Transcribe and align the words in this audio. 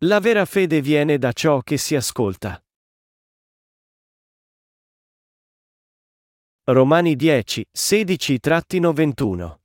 La 0.00 0.20
vera 0.20 0.44
fede 0.44 0.82
viene 0.82 1.16
da 1.16 1.32
ciò 1.32 1.62
che 1.62 1.78
si 1.78 1.96
ascolta. 1.96 2.62
Romani 6.64 7.16
10, 7.16 7.66
16-21 7.74 9.56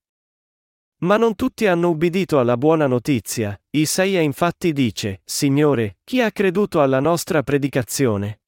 Ma 0.99 1.17
non 1.17 1.35
tutti 1.35 1.67
hanno 1.67 1.89
ubbidito 1.89 2.39
alla 2.39 2.55
buona 2.55 2.87
notizia, 2.87 3.61
Isaia 3.71 4.21
infatti 4.21 4.71
dice, 4.71 5.19
Signore, 5.25 5.97
chi 6.05 6.21
ha 6.21 6.31
creduto 6.31 6.81
alla 6.81 7.01
nostra 7.01 7.43
predicazione? 7.43 8.43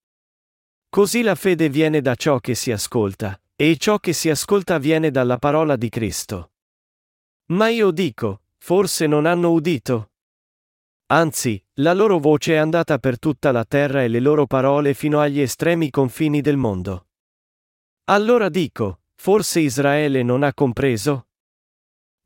Così 0.88 1.22
la 1.22 1.36
fede 1.36 1.68
viene 1.68 2.00
da 2.00 2.16
ciò 2.16 2.40
che 2.40 2.56
si 2.56 2.72
ascolta, 2.72 3.38
e 3.58 3.76
ciò 3.76 4.00
che 4.00 4.14
si 4.14 4.30
ascolta 4.30 4.78
viene 4.78 5.12
dalla 5.12 5.38
parola 5.38 5.76
di 5.76 5.90
Cristo. 5.90 6.54
Ma 7.48 7.68
io 7.68 7.92
dico, 7.92 8.44
forse 8.58 9.06
non 9.06 9.26
hanno 9.26 9.52
udito? 9.52 10.13
Anzi, 11.14 11.64
la 11.74 11.94
loro 11.94 12.18
voce 12.18 12.54
è 12.54 12.58
andata 12.58 12.98
per 12.98 13.20
tutta 13.20 13.52
la 13.52 13.66
terra 13.66 14.02
e 14.02 14.08
le 14.08 14.20
loro 14.20 14.48
parole 14.48 14.96
fino 14.96 15.20
agli 15.20 15.40
estremi 15.40 15.92
confini 15.92 16.42
del 16.42 16.58
mondo. 16.58 17.10
Allora 18.06 18.50
dico, 18.50 19.02
forse 19.14 19.60
Israele 19.60 20.24
non 20.24 20.42
ha 20.42 20.56
compreso? 20.56 21.28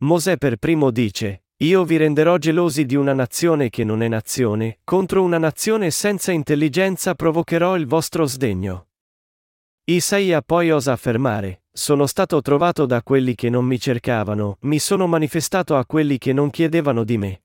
Mosè 0.03 0.37
per 0.37 0.55
primo 0.55 0.89
dice, 0.89 1.47
io 1.57 1.83
vi 1.83 1.97
renderò 1.97 2.37
gelosi 2.37 2.85
di 2.85 2.95
una 2.95 3.11
nazione 3.11 3.69
che 3.69 3.83
non 3.83 4.01
è 4.01 4.07
nazione, 4.07 4.79
contro 4.85 5.21
una 5.21 5.37
nazione 5.37 5.91
senza 5.91 6.31
intelligenza 6.31 7.13
provocherò 7.13 7.75
il 7.75 7.87
vostro 7.87 8.23
sdegno. 8.25 8.87
Isaia 9.83 10.41
poi 10.41 10.71
osa 10.71 10.93
affermare, 10.93 11.63
sono 11.73 12.05
stato 12.05 12.39
trovato 12.39 12.85
da 12.85 13.03
quelli 13.03 13.35
che 13.35 13.49
non 13.49 13.65
mi 13.65 13.81
cercavano, 13.81 14.59
mi 14.61 14.79
sono 14.79 15.07
manifestato 15.07 15.75
a 15.75 15.85
quelli 15.85 16.17
che 16.17 16.31
non 16.31 16.49
chiedevano 16.49 17.03
di 17.03 17.17
me. 17.17 17.41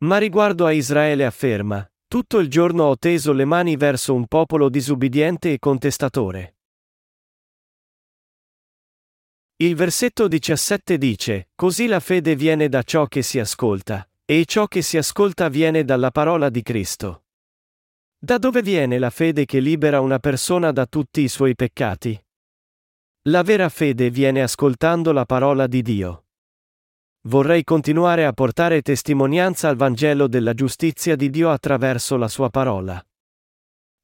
Ma 0.00 0.18
riguardo 0.18 0.64
a 0.64 0.70
Israele 0.70 1.24
afferma, 1.24 1.84
tutto 2.06 2.38
il 2.38 2.48
giorno 2.48 2.84
ho 2.84 2.96
teso 2.96 3.32
le 3.32 3.44
mani 3.44 3.76
verso 3.76 4.14
un 4.14 4.28
popolo 4.28 4.68
disubbidiente 4.68 5.52
e 5.52 5.58
contestatore. 5.58 6.56
Il 9.56 9.74
versetto 9.74 10.28
17 10.28 10.98
dice, 10.98 11.48
Così 11.56 11.86
la 11.86 11.98
fede 11.98 12.36
viene 12.36 12.68
da 12.68 12.84
ciò 12.84 13.06
che 13.06 13.22
si 13.22 13.40
ascolta, 13.40 14.08
e 14.24 14.44
ciò 14.44 14.68
che 14.68 14.82
si 14.82 14.98
ascolta 14.98 15.48
viene 15.48 15.84
dalla 15.84 16.12
parola 16.12 16.48
di 16.48 16.62
Cristo. 16.62 17.24
Da 18.16 18.38
dove 18.38 18.62
viene 18.62 19.00
la 19.00 19.10
fede 19.10 19.46
che 19.46 19.58
libera 19.58 20.00
una 20.00 20.20
persona 20.20 20.70
da 20.70 20.86
tutti 20.86 21.22
i 21.22 21.28
suoi 21.28 21.56
peccati? 21.56 22.16
La 23.22 23.42
vera 23.42 23.68
fede 23.68 24.10
viene 24.10 24.42
ascoltando 24.42 25.10
la 25.10 25.24
parola 25.24 25.66
di 25.66 25.82
Dio 25.82 26.22
vorrei 27.28 27.62
continuare 27.62 28.24
a 28.24 28.32
portare 28.32 28.80
testimonianza 28.80 29.68
al 29.68 29.76
Vangelo 29.76 30.28
della 30.28 30.54
giustizia 30.54 31.14
di 31.14 31.28
Dio 31.28 31.50
attraverso 31.50 32.16
la 32.16 32.28
sua 32.28 32.48
parola. 32.48 33.02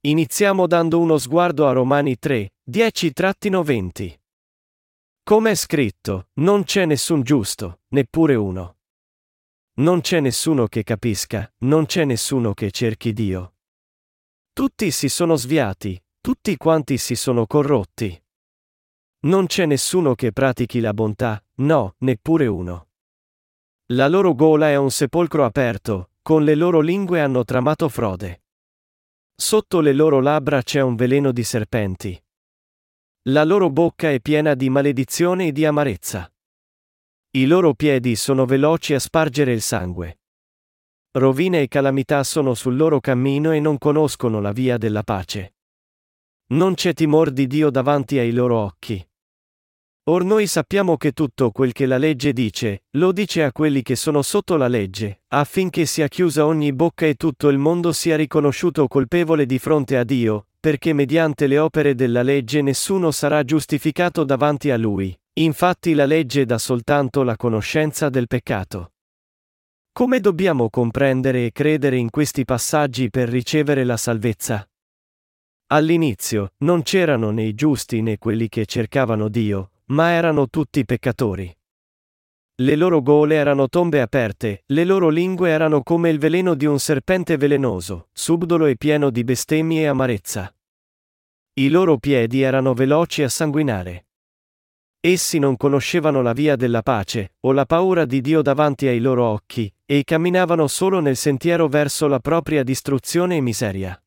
Iniziamo 0.00 0.66
dando 0.66 1.00
uno 1.00 1.16
sguardo 1.16 1.66
a 1.66 1.72
Romani 1.72 2.18
3, 2.18 2.52
10-20. 2.70 4.14
Come 5.22 5.50
è 5.50 5.54
scritto, 5.54 6.28
non 6.34 6.64
c'è 6.64 6.84
nessun 6.84 7.22
giusto, 7.22 7.80
neppure 7.88 8.34
uno. 8.34 8.76
Non 9.76 10.02
c'è 10.02 10.20
nessuno 10.20 10.66
che 10.66 10.82
capisca, 10.82 11.50
non 11.60 11.86
c'è 11.86 12.04
nessuno 12.04 12.52
che 12.52 12.70
cerchi 12.70 13.14
Dio. 13.14 13.54
Tutti 14.52 14.90
si 14.90 15.08
sono 15.08 15.36
sviati, 15.36 16.00
tutti 16.20 16.56
quanti 16.58 16.98
si 16.98 17.16
sono 17.16 17.46
corrotti. 17.46 18.22
Non 19.20 19.46
c'è 19.46 19.64
nessuno 19.64 20.14
che 20.14 20.30
pratichi 20.32 20.80
la 20.80 20.92
bontà, 20.92 21.42
no, 21.54 21.94
neppure 22.00 22.46
uno. 22.46 22.88
La 23.88 24.08
loro 24.08 24.34
gola 24.34 24.70
è 24.70 24.76
un 24.76 24.90
sepolcro 24.90 25.44
aperto, 25.44 26.12
con 26.22 26.42
le 26.42 26.54
loro 26.54 26.80
lingue 26.80 27.20
hanno 27.20 27.44
tramato 27.44 27.90
frode. 27.90 28.44
Sotto 29.36 29.80
le 29.80 29.92
loro 29.92 30.20
labbra 30.20 30.62
c'è 30.62 30.80
un 30.80 30.94
veleno 30.96 31.32
di 31.32 31.44
serpenti. 31.44 32.24
La 33.24 33.44
loro 33.44 33.68
bocca 33.68 34.10
è 34.10 34.20
piena 34.20 34.54
di 34.54 34.70
maledizione 34.70 35.48
e 35.48 35.52
di 35.52 35.66
amarezza. 35.66 36.32
I 37.32 37.44
loro 37.44 37.74
piedi 37.74 38.16
sono 38.16 38.46
veloci 38.46 38.94
a 38.94 38.98
spargere 38.98 39.52
il 39.52 39.60
sangue. 39.60 40.20
Rovine 41.18 41.60
e 41.60 41.68
calamità 41.68 42.24
sono 42.24 42.54
sul 42.54 42.76
loro 42.76 43.00
cammino 43.00 43.52
e 43.52 43.60
non 43.60 43.76
conoscono 43.76 44.40
la 44.40 44.52
via 44.52 44.78
della 44.78 45.02
pace. 45.02 45.56
Non 46.52 46.72
c'è 46.72 46.94
timor 46.94 47.30
di 47.32 47.46
Dio 47.46 47.68
davanti 47.68 48.16
ai 48.16 48.32
loro 48.32 48.56
occhi. 48.56 49.06
Or 50.06 50.22
noi 50.22 50.46
sappiamo 50.46 50.98
che 50.98 51.12
tutto 51.12 51.50
quel 51.50 51.72
che 51.72 51.86
la 51.86 51.96
legge 51.96 52.34
dice, 52.34 52.84
lo 52.98 53.10
dice 53.10 53.42
a 53.42 53.52
quelli 53.52 53.80
che 53.80 53.96
sono 53.96 54.20
sotto 54.20 54.56
la 54.56 54.68
legge, 54.68 55.22
affinché 55.28 55.86
sia 55.86 56.08
chiusa 56.08 56.44
ogni 56.44 56.74
bocca 56.74 57.06
e 57.06 57.14
tutto 57.14 57.48
il 57.48 57.56
mondo 57.56 57.90
sia 57.92 58.14
riconosciuto 58.14 58.86
colpevole 58.86 59.46
di 59.46 59.58
fronte 59.58 59.96
a 59.96 60.04
Dio, 60.04 60.48
perché 60.60 60.92
mediante 60.92 61.46
le 61.46 61.56
opere 61.56 61.94
della 61.94 62.22
legge 62.22 62.60
nessuno 62.60 63.12
sarà 63.12 63.44
giustificato 63.44 64.24
davanti 64.24 64.70
a 64.70 64.76
Lui. 64.76 65.18
Infatti 65.36 65.94
la 65.94 66.04
legge 66.04 66.44
dà 66.44 66.58
soltanto 66.58 67.22
la 67.22 67.36
conoscenza 67.36 68.10
del 68.10 68.26
peccato. 68.26 68.92
Come 69.90 70.20
dobbiamo 70.20 70.68
comprendere 70.68 71.46
e 71.46 71.52
credere 71.52 71.96
in 71.96 72.10
questi 72.10 72.44
passaggi 72.44 73.08
per 73.08 73.30
ricevere 73.30 73.84
la 73.84 73.96
salvezza? 73.96 74.68
All'inizio, 75.68 76.52
non 76.58 76.82
c'erano 76.82 77.30
né 77.30 77.44
i 77.44 77.54
giusti 77.54 78.02
né 78.02 78.18
quelli 78.18 78.48
che 78.48 78.66
cercavano 78.66 79.28
Dio, 79.28 79.70
ma 79.86 80.10
erano 80.10 80.48
tutti 80.48 80.84
peccatori. 80.84 81.54
Le 82.56 82.76
loro 82.76 83.02
gole 83.02 83.34
erano 83.34 83.68
tombe 83.68 84.00
aperte, 84.00 84.62
le 84.66 84.84
loro 84.84 85.08
lingue 85.08 85.50
erano 85.50 85.82
come 85.82 86.08
il 86.08 86.18
veleno 86.18 86.54
di 86.54 86.66
un 86.66 86.78
serpente 86.78 87.36
velenoso, 87.36 88.08
subdolo 88.12 88.66
e 88.66 88.76
pieno 88.76 89.10
di 89.10 89.24
bestemmie 89.24 89.82
e 89.82 89.86
amarezza. 89.86 90.54
I 91.54 91.68
loro 91.68 91.98
piedi 91.98 92.42
erano 92.42 92.72
veloci 92.72 93.22
a 93.22 93.28
sanguinare. 93.28 94.06
Essi 95.00 95.38
non 95.38 95.56
conoscevano 95.56 96.22
la 96.22 96.32
via 96.32 96.56
della 96.56 96.82
pace, 96.82 97.34
o 97.40 97.52
la 97.52 97.66
paura 97.66 98.04
di 98.04 98.20
Dio 98.20 98.40
davanti 98.40 98.86
ai 98.86 99.00
loro 99.00 99.24
occhi, 99.24 99.70
e 99.84 100.02
camminavano 100.04 100.66
solo 100.66 101.00
nel 101.00 101.16
sentiero 101.16 101.68
verso 101.68 102.06
la 102.06 102.20
propria 102.20 102.62
distruzione 102.62 103.36
e 103.36 103.40
miseria. 103.40 104.02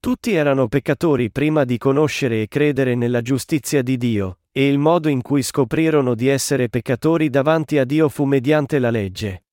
Tutti 0.00 0.32
erano 0.32 0.66
peccatori 0.66 1.30
prima 1.30 1.64
di 1.64 1.78
conoscere 1.78 2.42
e 2.42 2.48
credere 2.48 2.96
nella 2.96 3.20
giustizia 3.20 3.82
di 3.82 3.96
Dio, 3.96 4.38
e 4.52 4.68
il 4.68 4.78
modo 4.78 5.08
in 5.08 5.22
cui 5.22 5.42
scoprirono 5.42 6.14
di 6.14 6.28
essere 6.28 6.68
peccatori 6.68 7.30
davanti 7.30 7.78
a 7.78 7.84
Dio 7.84 8.10
fu 8.10 8.24
mediante 8.24 8.78
la 8.78 8.90
legge. 8.90 9.46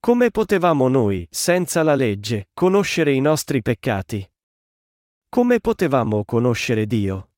Come 0.00 0.30
potevamo 0.30 0.88
noi, 0.88 1.26
senza 1.30 1.82
la 1.82 1.94
legge, 1.94 2.48
conoscere 2.54 3.12
i 3.12 3.20
nostri 3.20 3.60
peccati? 3.60 4.26
Come 5.28 5.60
potevamo 5.60 6.24
conoscere 6.24 6.86
Dio? 6.86 7.32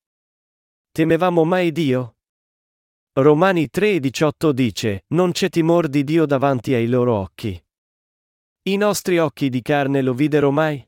Temevamo 0.91 1.43
mai 1.43 1.71
Dio? 1.73 2.15
Romani 3.13 3.67
3:18 3.69 4.51
dice, 4.51 5.03
Non 5.07 5.31
c'è 5.33 5.49
timor 5.49 5.89
di 5.89 6.05
Dio 6.05 6.25
davanti 6.25 6.73
ai 6.73 6.87
loro 6.87 7.15
occhi. 7.15 7.61
I 8.63 8.77
nostri 8.77 9.17
occhi 9.17 9.49
di 9.49 9.61
carne 9.61 10.01
lo 10.01 10.13
videro 10.13 10.51
mai? 10.51 10.87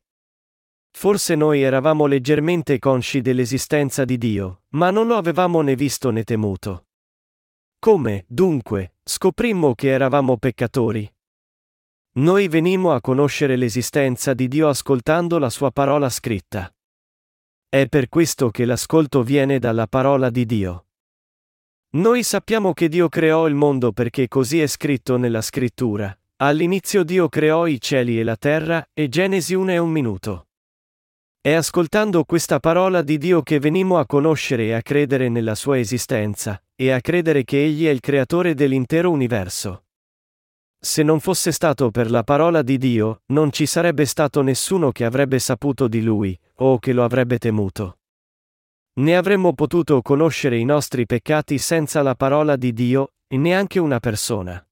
Forse 0.96 1.36
noi 1.36 1.62
eravamo 1.62 2.06
leggermente 2.06 2.80
consci 2.80 3.22
dell'esistenza 3.22 4.06
di 4.06 4.18
Dio, 4.18 4.62
ma 4.70 4.92
non 4.92 5.08
lo 5.08 5.18
avevamo 5.18 5.62
né 5.62 5.76
visto 5.76 6.12
né 6.12 6.24
temuto. 6.24 6.86
Come, 7.80 8.24
dunque, 8.28 8.94
scoprimmo 9.04 9.76
che 9.76 9.90
eravamo 9.90 10.38
peccatori? 10.38 11.12
Noi 12.16 12.48
venimmo 12.48 12.94
a 12.94 13.02
conoscere 13.02 13.56
l'esistenza 13.58 14.34
di 14.34 14.48
Dio 14.48 14.70
ascoltando 14.70 15.40
la 15.40 15.50
sua 15.50 15.72
parola 15.72 16.10
scritta. 16.10 16.74
È 17.68 17.88
per 17.88 18.08
questo 18.08 18.52
che 18.52 18.64
l'ascolto 18.64 19.24
viene 19.24 19.60
dalla 19.60 19.88
parola 19.88 20.30
di 20.30 20.46
Dio. 20.46 20.86
Noi 21.96 22.24
sappiamo 22.24 22.72
che 22.72 22.88
Dio 22.88 23.10
creò 23.10 23.48
il 23.48 23.56
mondo 23.56 23.92
perché 23.92 24.28
così 24.28 24.62
è 24.62 24.68
scritto 24.68 25.18
nella 25.18 25.42
scrittura. 25.42 26.16
All'inizio 26.38 27.04
Dio 27.04 27.28
creò 27.30 27.66
i 27.66 27.82
cieli 27.82 28.20
e 28.20 28.24
la 28.24 28.38
terra, 28.38 28.88
e 28.94 29.10
Genesi 29.10 29.56
1 29.56 29.72
e 29.72 29.78
un 29.80 29.90
minuto. 29.90 30.48
È 31.46 31.52
ascoltando 31.52 32.24
questa 32.24 32.62
parola 32.62 33.02
di 33.02 33.18
Dio 33.18 33.42
che 33.42 33.60
venimmo 33.60 33.98
a 33.98 34.06
conoscere 34.06 34.68
e 34.68 34.72
a 34.72 34.82
credere 34.82 35.28
nella 35.28 35.56
sua 35.56 35.78
esistenza, 35.78 36.64
e 36.74 36.90
a 36.90 37.02
credere 37.02 37.44
che 37.44 37.62
Egli 37.62 37.86
è 37.86 37.90
il 37.90 38.00
creatore 38.00 38.54
dell'intero 38.54 39.12
universo. 39.12 39.88
Se 40.80 41.04
non 41.04 41.20
fosse 41.20 41.52
stato 41.52 41.92
per 41.92 42.10
la 42.10 42.24
parola 42.24 42.62
di 42.62 42.78
Dio, 42.78 43.24
non 43.34 43.52
ci 43.52 43.66
sarebbe 43.66 44.06
stato 44.06 44.42
nessuno 44.42 44.94
che 44.94 45.04
avrebbe 45.04 45.38
saputo 45.38 45.90
di 45.90 46.02
Lui, 46.02 46.40
o 46.60 46.80
che 46.80 46.94
lo 46.94 47.04
avrebbe 47.04 47.38
temuto. 47.40 47.98
Ne 49.02 49.18
avremmo 49.18 49.52
potuto 49.52 50.02
conoscere 50.02 50.58
i 50.58 50.64
nostri 50.64 51.06
peccati 51.06 51.58
senza 51.58 52.02
la 52.02 52.16
parola 52.16 52.56
di 52.56 52.72
Dio, 52.72 53.16
e 53.28 53.36
neanche 53.36 53.80
una 53.80 54.00
persona. 54.00 54.66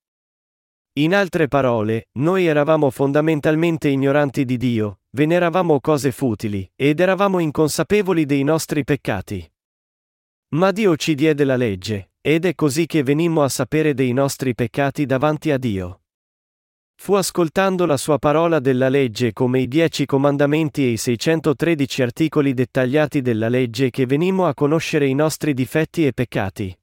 In 0.95 1.15
altre 1.15 1.47
parole, 1.47 2.09
noi 2.19 2.47
eravamo 2.47 2.89
fondamentalmente 2.89 3.87
ignoranti 3.87 4.43
di 4.43 4.57
Dio, 4.57 4.99
veneravamo 5.11 5.79
cose 5.79 6.11
futili, 6.11 6.69
ed 6.75 6.99
eravamo 6.99 7.39
inconsapevoli 7.39 8.25
dei 8.25 8.43
nostri 8.43 8.83
peccati. 8.83 9.49
Ma 10.49 10.71
Dio 10.71 10.97
ci 10.97 11.15
diede 11.15 11.45
la 11.45 11.55
legge, 11.55 12.11
ed 12.19 12.43
è 12.43 12.55
così 12.55 12.87
che 12.87 13.03
venimmo 13.03 13.41
a 13.41 13.47
sapere 13.47 13.93
dei 13.93 14.11
nostri 14.11 14.53
peccati 14.53 15.05
davanti 15.05 15.51
a 15.51 15.57
Dio. 15.57 16.01
fu 17.01 17.13
ascoltando 17.13 17.85
la 17.85 17.97
sua 17.97 18.19
parola 18.19 18.59
della 18.59 18.89
legge 18.89 19.31
come 19.31 19.61
i 19.61 19.67
dieci 19.69 20.05
comandamenti 20.05 20.83
e 20.83 20.89
i 20.89 20.97
613 20.97 22.01
articoli 22.01 22.53
dettagliati 22.53 23.21
della 23.21 23.47
legge 23.47 23.89
che 23.89 24.05
venimmo 24.05 24.45
a 24.45 24.53
conoscere 24.53 25.07
i 25.07 25.15
nostri 25.15 25.53
difetti 25.53 26.05
e 26.05 26.13
peccati. 26.13 26.80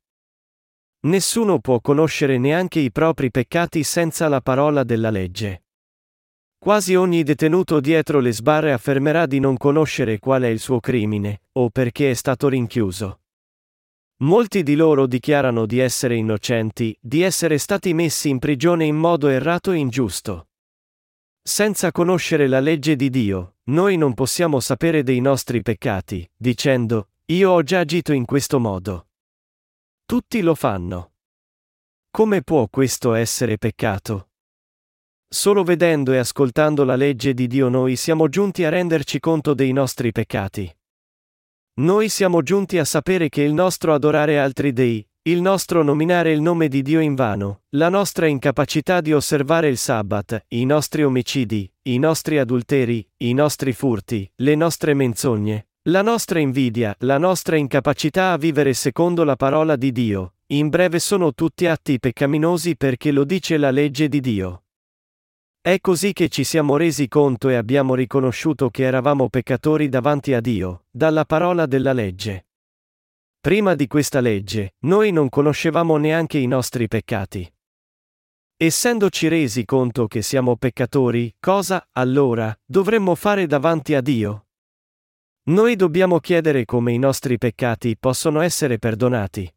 Nessuno 1.00 1.60
può 1.60 1.80
conoscere 1.80 2.38
neanche 2.38 2.80
i 2.80 2.90
propri 2.90 3.30
peccati 3.30 3.84
senza 3.84 4.26
la 4.26 4.40
parola 4.40 4.82
della 4.82 5.10
legge. 5.10 5.62
Quasi 6.58 6.96
ogni 6.96 7.22
detenuto 7.22 7.78
dietro 7.78 8.18
le 8.18 8.32
sbarre 8.32 8.72
affermerà 8.72 9.26
di 9.26 9.38
non 9.38 9.56
conoscere 9.56 10.18
qual 10.18 10.42
è 10.42 10.48
il 10.48 10.58
suo 10.58 10.80
crimine, 10.80 11.42
o 11.52 11.70
perché 11.70 12.10
è 12.10 12.14
stato 12.14 12.48
rinchiuso. 12.48 13.20
Molti 14.22 14.64
di 14.64 14.74
loro 14.74 15.06
dichiarano 15.06 15.66
di 15.66 15.78
essere 15.78 16.16
innocenti, 16.16 16.96
di 17.00 17.22
essere 17.22 17.58
stati 17.58 17.94
messi 17.94 18.28
in 18.28 18.40
prigione 18.40 18.84
in 18.84 18.96
modo 18.96 19.28
errato 19.28 19.70
e 19.70 19.76
ingiusto. 19.76 20.48
Senza 21.40 21.92
conoscere 21.92 22.48
la 22.48 22.58
legge 22.58 22.96
di 22.96 23.08
Dio, 23.08 23.54
noi 23.66 23.96
non 23.96 24.14
possiamo 24.14 24.58
sapere 24.58 25.04
dei 25.04 25.20
nostri 25.20 25.62
peccati, 25.62 26.28
dicendo, 26.36 27.10
io 27.26 27.52
ho 27.52 27.62
già 27.62 27.78
agito 27.78 28.12
in 28.12 28.24
questo 28.24 28.58
modo. 28.58 29.07
Tutti 30.10 30.40
lo 30.40 30.55
fanno. 30.55 31.12
Come 32.10 32.40
può 32.40 32.66
questo 32.69 33.12
essere 33.12 33.58
peccato? 33.58 34.31
Solo 35.28 35.64
vedendo 35.64 36.14
e 36.14 36.16
ascoltando 36.16 36.82
la 36.84 36.96
legge 36.96 37.34
di 37.34 37.46
Dio 37.46 37.69
noi 37.69 37.94
siamo 37.94 38.31
giunti 38.31 38.64
a 38.64 38.70
renderci 38.70 39.20
conto 39.20 39.52
dei 39.52 39.70
nostri 39.72 40.10
peccati. 40.10 40.75
Noi 41.81 42.08
siamo 42.08 42.40
giunti 42.40 42.78
a 42.78 42.87
sapere 42.87 43.28
che 43.28 43.43
il 43.43 43.52
nostro 43.52 43.93
adorare 43.93 44.38
altri 44.38 44.72
dei, 44.72 45.06
il 45.25 45.43
nostro 45.43 45.82
nominare 45.82 46.32
il 46.32 46.40
nome 46.40 46.69
di 46.69 46.81
Dio 46.81 47.00
in 47.00 47.14
vano, 47.14 47.64
la 47.76 47.90
nostra 47.90 48.26
incapacità 48.26 49.02
di 49.02 49.12
osservare 49.12 49.69
il 49.69 49.76
sabbat, 49.76 50.46
i 50.49 50.64
nostri 50.64 51.04
omicidi, 51.04 51.70
i 51.82 51.99
nostri 51.99 52.38
adulteri, 52.38 53.06
i 53.19 53.34
nostri 53.34 53.75
furti, 53.75 54.32
le 54.37 54.54
nostre 54.54 54.94
menzogne, 54.94 55.67
la 55.88 56.02
nostra 56.02 56.38
invidia, 56.38 56.94
la 57.00 57.17
nostra 57.17 57.56
incapacità 57.56 58.32
a 58.32 58.37
vivere 58.37 58.75
secondo 58.75 59.25
la 59.25 59.37
parola 59.37 59.75
di 59.75 59.90
Dio, 59.90 60.35
in 60.49 60.69
breve 60.69 60.99
sono 60.99 61.32
tutti 61.32 61.67
atti 61.67 61.99
peccaminosi 61.99 62.76
perché 62.76 63.11
lo 63.11 63.25
dice 63.25 63.56
la 63.56 63.70
legge 63.70 64.08
di 64.08 64.20
Dio. 64.20 64.64
È 65.62 65.81
così 65.81 66.12
che 66.12 66.29
ci 66.29 66.44
siamo 66.44 66.76
resi 66.76 67.08
conto 67.08 67.49
e 67.49 67.55
abbiamo 67.55 67.94
riconosciuto 67.94 68.69
che 68.69 68.82
eravamo 68.82 69.31
peccatori 69.31 69.88
davanti 69.88 70.35
a 70.35 70.40
Dio, 70.40 70.85
dalla 70.90 71.25
parola 71.25 71.64
della 71.64 71.94
legge. 71.94 72.49
Prima 73.40 73.75
di 73.75 73.87
questa 73.87 74.20
legge, 74.20 74.75
noi 74.81 75.11
non 75.11 75.31
conoscevamo 75.31 75.96
neanche 75.96 76.37
i 76.37 76.46
nostri 76.46 76.87
peccati. 76.87 77.50
Essendoci 78.58 79.29
resi 79.29 79.64
conto 79.64 80.06
che 80.06 80.20
siamo 80.20 80.56
peccatori, 80.56 81.35
cosa, 81.40 81.88
allora, 81.93 82.55
dovremmo 82.67 83.14
fare 83.14 83.46
davanti 83.46 83.94
a 83.94 84.02
Dio? 84.02 84.47
Noi 85.48 85.76
dobbiamo 85.76 86.18
chiedere 86.18 86.66
come 86.66 86.92
i 86.92 86.98
nostri 86.98 87.38
peccati 87.38 87.96
possono 87.98 88.42
essere 88.42 88.78
perdonati. 88.78 89.50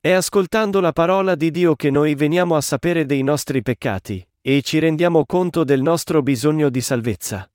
È 0.00 0.10
ascoltando 0.10 0.80
la 0.80 0.92
parola 0.92 1.34
di 1.34 1.50
Dio 1.50 1.76
che 1.76 1.90
noi 1.90 2.14
veniamo 2.14 2.56
a 2.56 2.62
sapere 2.62 3.04
dei 3.04 3.22
nostri 3.22 3.60
peccati, 3.60 4.26
e 4.40 4.62
ci 4.62 4.78
rendiamo 4.78 5.26
conto 5.26 5.64
del 5.64 5.82
nostro 5.82 6.22
bisogno 6.22 6.70
di 6.70 6.80
salvezza. 6.80 7.46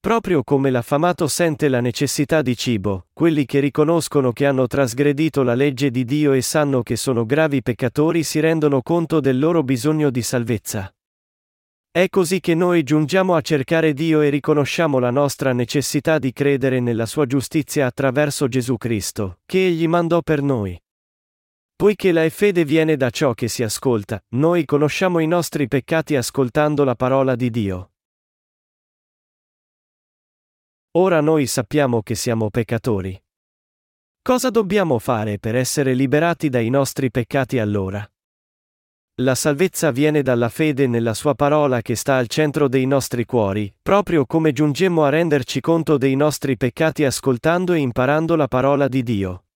Proprio 0.00 0.42
come 0.42 0.70
l'affamato 0.70 1.28
sente 1.28 1.68
la 1.68 1.80
necessità 1.80 2.40
di 2.40 2.56
cibo, 2.56 3.08
quelli 3.12 3.44
che 3.44 3.60
riconoscono 3.60 4.32
che 4.32 4.46
hanno 4.46 4.66
trasgredito 4.66 5.42
la 5.42 5.54
legge 5.54 5.90
di 5.90 6.06
Dio 6.06 6.32
e 6.32 6.40
sanno 6.40 6.82
che 6.82 6.96
sono 6.96 7.26
gravi 7.26 7.60
peccatori 7.60 8.22
si 8.22 8.40
rendono 8.40 8.80
conto 8.80 9.20
del 9.20 9.38
loro 9.38 9.62
bisogno 9.62 10.08
di 10.08 10.22
salvezza. 10.22 10.90
È 11.90 12.08
così 12.10 12.38
che 12.40 12.54
noi 12.54 12.82
giungiamo 12.82 13.34
a 13.34 13.40
cercare 13.40 13.92
Dio 13.92 14.20
e 14.20 14.28
riconosciamo 14.28 14.98
la 14.98 15.10
nostra 15.10 15.52
necessità 15.52 16.18
di 16.18 16.32
credere 16.32 16.80
nella 16.80 17.06
sua 17.06 17.24
giustizia 17.26 17.86
attraverso 17.86 18.46
Gesù 18.46 18.76
Cristo, 18.76 19.40
che 19.46 19.66
Egli 19.66 19.88
mandò 19.88 20.20
per 20.20 20.42
noi. 20.42 20.80
Poiché 21.74 22.12
la 22.12 22.28
fede 22.28 22.64
viene 22.64 22.96
da 22.96 23.08
ciò 23.08 23.34
che 23.34 23.48
si 23.48 23.62
ascolta, 23.62 24.22
noi 24.30 24.64
conosciamo 24.64 25.18
i 25.20 25.26
nostri 25.26 25.66
peccati 25.66 26.14
ascoltando 26.14 26.84
la 26.84 26.94
parola 26.94 27.34
di 27.34 27.50
Dio. 27.50 27.92
Ora 30.92 31.20
noi 31.20 31.46
sappiamo 31.46 32.02
che 32.02 32.14
siamo 32.14 32.50
peccatori. 32.50 33.20
Cosa 34.20 34.50
dobbiamo 34.50 34.98
fare 34.98 35.38
per 35.38 35.54
essere 35.54 35.94
liberati 35.94 36.48
dai 36.48 36.68
nostri 36.68 37.10
peccati 37.10 37.58
allora? 37.58 38.08
La 39.20 39.34
salvezza 39.34 39.90
viene 39.90 40.22
dalla 40.22 40.48
fede 40.48 40.86
nella 40.86 41.12
Sua 41.12 41.34
parola 41.34 41.82
che 41.82 41.96
sta 41.96 42.18
al 42.18 42.28
centro 42.28 42.68
dei 42.68 42.86
nostri 42.86 43.24
cuori, 43.24 43.74
proprio 43.82 44.24
come 44.26 44.52
giungemmo 44.52 45.02
a 45.02 45.08
renderci 45.08 45.60
conto 45.60 45.98
dei 45.98 46.14
nostri 46.14 46.56
peccati 46.56 47.04
ascoltando 47.04 47.72
e 47.72 47.78
imparando 47.78 48.36
la 48.36 48.46
parola 48.46 48.86
di 48.86 49.02
Dio. 49.02 49.46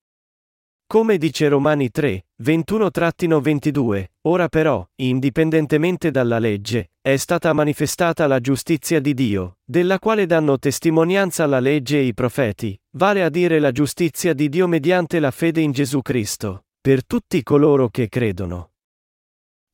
Come 0.84 1.16
dice 1.16 1.46
Romani 1.46 1.92
3, 1.92 2.26
21-22, 2.42 4.04
ora 4.22 4.48
però, 4.48 4.84
indipendentemente 4.96 6.10
dalla 6.10 6.40
legge, 6.40 6.90
è 7.00 7.16
stata 7.16 7.52
manifestata 7.52 8.26
la 8.26 8.40
giustizia 8.40 8.98
di 8.98 9.14
Dio, 9.14 9.58
della 9.64 10.00
quale 10.00 10.26
danno 10.26 10.58
testimonianza 10.58 11.46
la 11.46 11.60
legge 11.60 11.98
e 11.98 12.06
i 12.06 12.14
profeti, 12.14 12.76
vale 12.96 13.22
a 13.22 13.28
dire 13.28 13.60
la 13.60 13.70
giustizia 13.70 14.34
di 14.34 14.48
Dio 14.48 14.66
mediante 14.66 15.20
la 15.20 15.30
fede 15.30 15.60
in 15.60 15.70
Gesù 15.70 16.02
Cristo, 16.02 16.64
per 16.80 17.06
tutti 17.06 17.44
coloro 17.44 17.88
che 17.90 18.08
credono. 18.08 18.71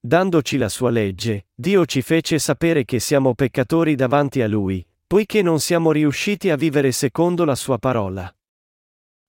Dandoci 0.09 0.57
la 0.57 0.71
sua 0.71 0.89
legge, 0.89 1.49
Dio 1.55 1.85
ci 1.85 2.01
fece 2.01 2.39
sapere 2.39 2.87
che 2.87 2.99
siamo 2.99 3.35
peccatori 3.35 3.95
davanti 3.95 4.41
a 4.41 4.49
Lui, 4.49 4.83
poiché 5.07 5.43
non 5.43 5.61
siamo 5.61 5.93
riusciti 5.93 6.49
a 6.49 6.57
vivere 6.57 6.93
secondo 6.93 7.45
la 7.45 7.55
sua 7.55 7.77
parola. 7.77 8.35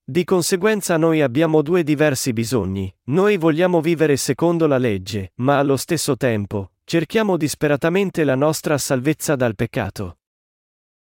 Di 0.02 0.24
conseguenza 0.24 0.96
noi 0.96 1.22
abbiamo 1.22 1.62
due 1.64 1.84
diversi 1.84 2.32
bisogni, 2.32 2.90
noi 3.08 3.36
vogliamo 3.36 3.82
vivere 3.82 4.16
secondo 4.16 4.68
la 4.68 4.78
legge, 4.78 5.34
ma 5.40 5.60
allo 5.60 5.76
stesso 5.76 6.16
tempo, 6.16 6.72
cerchiamo 6.86 7.36
disperatamente 7.36 8.24
la 8.24 8.36
nostra 8.36 8.78
salvezza 8.78 9.36
dal 9.36 9.56
peccato. 9.56 10.19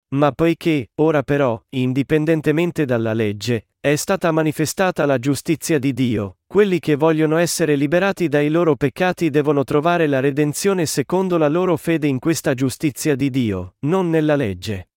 Ma 0.10 0.32
poiché, 0.32 0.92
ora 0.96 1.22
però, 1.22 1.62
indipendentemente 1.70 2.86
dalla 2.86 3.14
legge, 3.14 3.68
è 3.80 3.96
stata 3.96 4.32
manifestata 4.32 5.06
la 5.06 5.18
giustizia 5.18 5.80
di 5.80 5.94
Dio, 5.94 6.38
quelli 6.48 6.80
che 6.80 6.96
vogliono 6.96 7.38
essere 7.38 7.76
liberati 7.76 8.28
dai 8.30 8.50
loro 8.50 8.76
peccati 8.76 9.30
devono 9.30 9.64
trovare 9.64 10.08
la 10.08 10.20
redenzione 10.20 10.86
secondo 10.86 11.38
la 11.38 11.50
loro 11.50 11.76
fede 11.76 12.08
in 12.08 12.20
questa 12.20 12.54
giustizia 12.54 13.16
di 13.16 13.30
Dio, 13.30 13.76
non 13.80 14.10
nella 14.10 14.36
legge. 14.36 14.90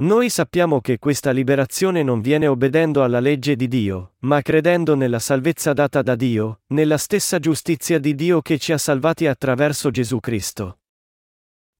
Noi 0.00 0.30
sappiamo 0.30 0.80
che 0.80 0.98
questa 0.98 1.30
liberazione 1.30 2.02
non 2.02 2.22
viene 2.22 2.46
obbedendo 2.46 3.02
alla 3.02 3.20
legge 3.20 3.54
di 3.54 3.68
Dio, 3.68 4.14
ma 4.20 4.40
credendo 4.40 4.94
nella 4.94 5.18
salvezza 5.18 5.74
data 5.74 6.00
da 6.00 6.14
Dio, 6.14 6.60
nella 6.68 6.96
stessa 6.96 7.38
giustizia 7.38 7.98
di 7.98 8.14
Dio 8.14 8.40
che 8.40 8.58
ci 8.58 8.72
ha 8.72 8.78
salvati 8.78 9.26
attraverso 9.26 9.90
Gesù 9.90 10.18
Cristo. 10.20 10.79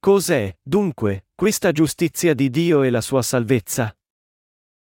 Cos'è, 0.02 0.56
dunque, 0.62 1.26
questa 1.34 1.72
giustizia 1.72 2.32
di 2.32 2.48
Dio 2.48 2.84
e 2.84 2.88
la 2.88 3.02
sua 3.02 3.20
salvezza? 3.20 3.94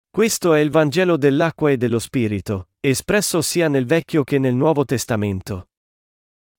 Questo 0.09 0.53
è 0.53 0.59
il 0.59 0.69
Vangelo 0.69 1.15
dell'acqua 1.15 1.71
e 1.71 1.77
dello 1.77 1.99
Spirito, 1.99 2.71
espresso 2.81 3.41
sia 3.41 3.69
nel 3.69 3.85
Vecchio 3.85 4.25
che 4.25 4.39
nel 4.39 4.53
Nuovo 4.53 4.83
Testamento. 4.83 5.69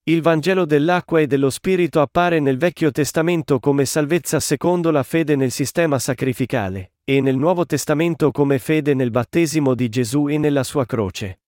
Il 0.04 0.22
Vangelo 0.22 0.64
dell'acqua 0.64 1.20
e 1.20 1.26
dello 1.26 1.50
Spirito 1.50 2.00
appare 2.00 2.40
nel 2.40 2.56
Vecchio 2.56 2.90
Testamento 2.90 3.58
come 3.58 3.84
salvezza 3.84 4.40
secondo 4.40 4.90
la 4.90 5.02
fede 5.02 5.36
nel 5.36 5.50
sistema 5.50 5.98
sacrificale, 5.98 6.92
e 7.04 7.20
nel 7.20 7.36
Nuovo 7.36 7.66
Testamento 7.66 8.30
come 8.30 8.58
fede 8.58 8.94
nel 8.94 9.10
battesimo 9.10 9.75
di 9.75 9.90
Gesù 9.90 10.28
e 10.28 10.38
nella 10.38 10.64
sua 10.64 10.86
croce. 10.86 11.40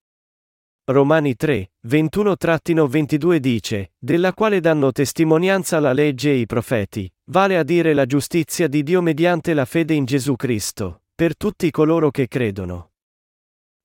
Romani 0.90 1.36
3, 1.36 1.72
21-22 1.86 3.36
dice, 3.36 3.92
della 3.98 4.32
quale 4.32 4.58
danno 4.60 4.90
testimonianza 4.90 5.80
la 5.80 5.92
legge 5.92 6.30
e 6.30 6.36
i 6.36 6.46
profeti, 6.46 7.12
vale 7.26 7.58
a 7.58 7.62
dire 7.62 7.92
la 7.92 8.06
giustizia 8.06 8.68
di 8.68 8.82
Dio 8.82 9.02
mediante 9.02 9.52
la 9.52 9.66
fede 9.66 9.92
in 9.92 10.06
Gesù 10.06 10.34
Cristo, 10.34 11.02
per 11.14 11.36
tutti 11.36 11.70
coloro 11.70 12.10
che 12.10 12.26
credono. 12.26 12.92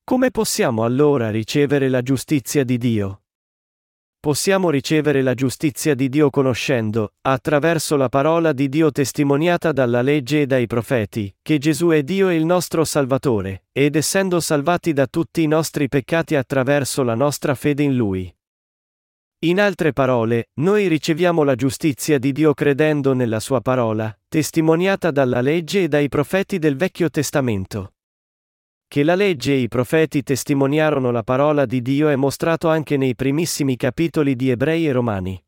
Come 0.02 0.30
possiamo 0.30 0.82
allora 0.82 1.28
ricevere 1.28 1.90
la 1.90 2.00
giustizia 2.00 2.64
di 2.64 2.78
Dio? 2.78 3.23
Possiamo 4.24 4.70
ricevere 4.70 5.20
la 5.20 5.34
giustizia 5.34 5.94
di 5.94 6.08
Dio 6.08 6.30
conoscendo, 6.30 7.12
attraverso 7.20 7.94
la 7.96 8.08
parola 8.08 8.54
di 8.54 8.70
Dio 8.70 8.90
testimoniata 8.90 9.70
dalla 9.70 10.00
legge 10.00 10.40
e 10.40 10.46
dai 10.46 10.66
profeti, 10.66 11.30
che 11.42 11.58
Gesù 11.58 11.88
è 11.88 12.02
Dio 12.02 12.30
e 12.30 12.34
il 12.34 12.46
nostro 12.46 12.84
Salvatore, 12.84 13.64
ed 13.70 13.96
essendo 13.96 14.40
salvati 14.40 14.94
da 14.94 15.06
tutti 15.08 15.42
i 15.42 15.46
nostri 15.46 15.88
peccati 15.88 16.36
attraverso 16.36 17.02
la 17.02 17.14
nostra 17.14 17.54
fede 17.54 17.82
in 17.82 17.96
Lui. 17.96 18.34
In 19.40 19.60
altre 19.60 19.92
parole, 19.92 20.48
noi 20.54 20.86
riceviamo 20.86 21.42
la 21.42 21.54
giustizia 21.54 22.18
di 22.18 22.32
Dio 22.32 22.54
credendo 22.54 23.12
nella 23.12 23.40
Sua 23.40 23.60
parola, 23.60 24.18
testimoniata 24.26 25.10
dalla 25.10 25.42
legge 25.42 25.82
e 25.82 25.88
dai 25.88 26.08
profeti 26.08 26.58
del 26.58 26.76
Vecchio 26.76 27.10
Testamento. 27.10 27.92
Che 28.94 29.02
la 29.02 29.16
legge 29.16 29.54
e 29.54 29.56
i 29.56 29.66
profeti 29.66 30.22
testimoniarono 30.22 31.10
la 31.10 31.24
parola 31.24 31.66
di 31.66 31.82
Dio 31.82 32.06
è 32.10 32.14
mostrato 32.14 32.68
anche 32.68 32.96
nei 32.96 33.16
primissimi 33.16 33.74
capitoli 33.74 34.36
di 34.36 34.50
Ebrei 34.50 34.86
e 34.86 34.92
Romani. 34.92 35.44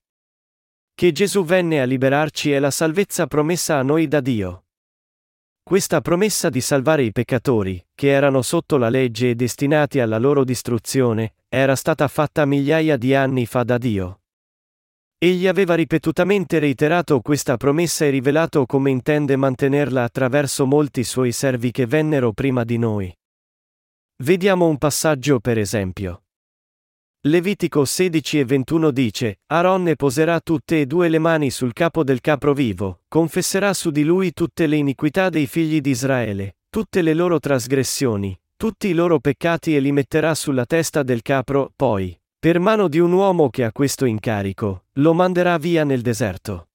che 0.93 1.13
Gesù 1.13 1.45
venne 1.45 1.81
a 1.81 1.85
liberarci 1.85 2.51
è 2.51 2.59
la 2.59 2.73
salvezza 2.73 3.29
promessa 3.29 3.79
a 3.79 3.83
noi 3.83 4.09
da 4.09 4.21
Dio. 4.21 4.65
Questa 5.63 6.01
promessa 6.01 6.49
di 6.49 6.61
salvare 6.61 7.05
i 7.05 7.13
peccatori, 7.13 7.81
che 7.95 8.09
erano 8.09 8.43
sotto 8.43 8.79
la 8.79 8.89
legge 8.89 9.31
e 9.31 9.37
destinati 9.37 10.01
alla 10.01 10.19
loro 10.19 10.43
distruzione, 10.43 11.37
era 11.49 11.77
stata 11.77 12.09
fatta 12.09 12.45
migliaia 12.47 12.97
di 12.97 13.15
anni 13.15 13.47
fa 13.47 13.63
da 13.63 13.79
Dio. 13.79 14.23
Egli 15.19 15.47
aveva 15.47 15.77
ripetutamente 15.77 16.59
reiterato 16.59 17.21
questa 17.21 17.57
promessa 17.57 18.07
e 18.07 18.11
rivelato 18.11 18.67
come 18.67 18.91
intende 18.91 19.37
mantenerla 19.37 20.03
attraverso 20.03 20.67
molti 20.67 21.05
suoi 21.05 21.31
servi 21.31 21.71
che 21.71 21.87
vennero 21.87 22.33
prima 22.33 22.65
di 22.65 22.77
noi. 22.79 23.17
Vediamo 24.19 24.67
un 24.67 24.79
passaggio 24.79 25.41
per 25.41 25.59
esempio. 25.59 26.23
Levitico 27.27 27.85
16 27.85 28.39
e 28.39 28.45
21 28.47 28.91
dice, 28.91 29.41
Aaronne 29.49 29.95
poserà 29.95 30.41
tutte 30.41 30.81
e 30.81 30.87
due 30.87 31.11
le 31.11 31.19
mani 31.19 31.51
sul 31.51 31.75
capo 31.75 32.03
del 32.03 32.23
capro 32.23 32.55
vivo, 32.55 33.03
confesserà 33.09 33.75
su 33.75 33.91
di 33.91 34.05
lui 34.05 34.33
tutte 34.33 34.67
le 34.67 34.77
iniquità 34.77 35.29
dei 35.29 35.47
figli 35.47 35.83
di 35.83 35.91
Israele, 35.91 36.57
tutte 36.71 37.03
le 37.03 37.13
loro 37.13 37.39
trasgressioni, 37.39 38.35
tutti 38.57 38.89
i 38.89 38.95
loro 38.95 39.19
peccati 39.19 39.77
e 39.77 39.81
li 39.81 39.93
metterà 39.93 40.35
sulla 40.35 40.65
testa 40.65 41.03
del 41.03 41.21
capro, 41.21 41.71
poi, 41.77 42.19
per 42.39 42.59
mano 42.59 42.89
di 42.89 42.99
un 42.99 43.13
uomo 43.13 43.51
che 43.51 43.65
ha 43.65 43.73
questo 43.73 44.07
incarico, 44.07 44.87
lo 44.93 45.13
manderà 45.13 45.59
via 45.59 45.85
nel 45.85 46.01
deserto. 46.01 46.69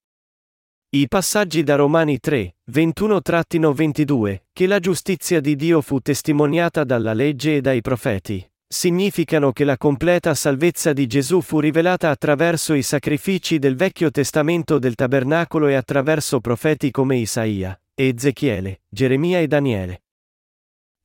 I 0.94 1.08
passaggi 1.08 1.62
da 1.62 1.76
Romani 1.76 2.20
3, 2.20 2.56
21-22, 2.70 4.40
che 4.52 4.66
la 4.66 4.78
giustizia 4.78 5.40
di 5.40 5.56
Dio 5.56 5.80
fu 5.80 6.00
testimoniata 6.00 6.84
dalla 6.84 7.14
legge 7.14 7.56
e 7.56 7.60
dai 7.62 7.80
profeti 7.80 8.46
significano 8.68 9.52
che 9.52 9.64
la 9.64 9.78
completa 9.78 10.34
salvezza 10.34 10.92
di 10.92 11.06
Gesù 11.06 11.40
fu 11.40 11.60
rivelata 11.60 12.10
attraverso 12.10 12.74
i 12.74 12.82
sacrifici 12.82 13.58
del 13.58 13.74
Vecchio 13.74 14.10
Testamento 14.10 14.78
del 14.78 14.94
Tabernacolo 14.94 15.68
e 15.68 15.76
attraverso 15.76 16.40
profeti 16.40 16.90
come 16.90 17.16
Isaia, 17.16 17.74
Ezechiele, 17.94 18.82
Geremia 18.90 19.40
e 19.40 19.46
Daniele. 19.46 20.02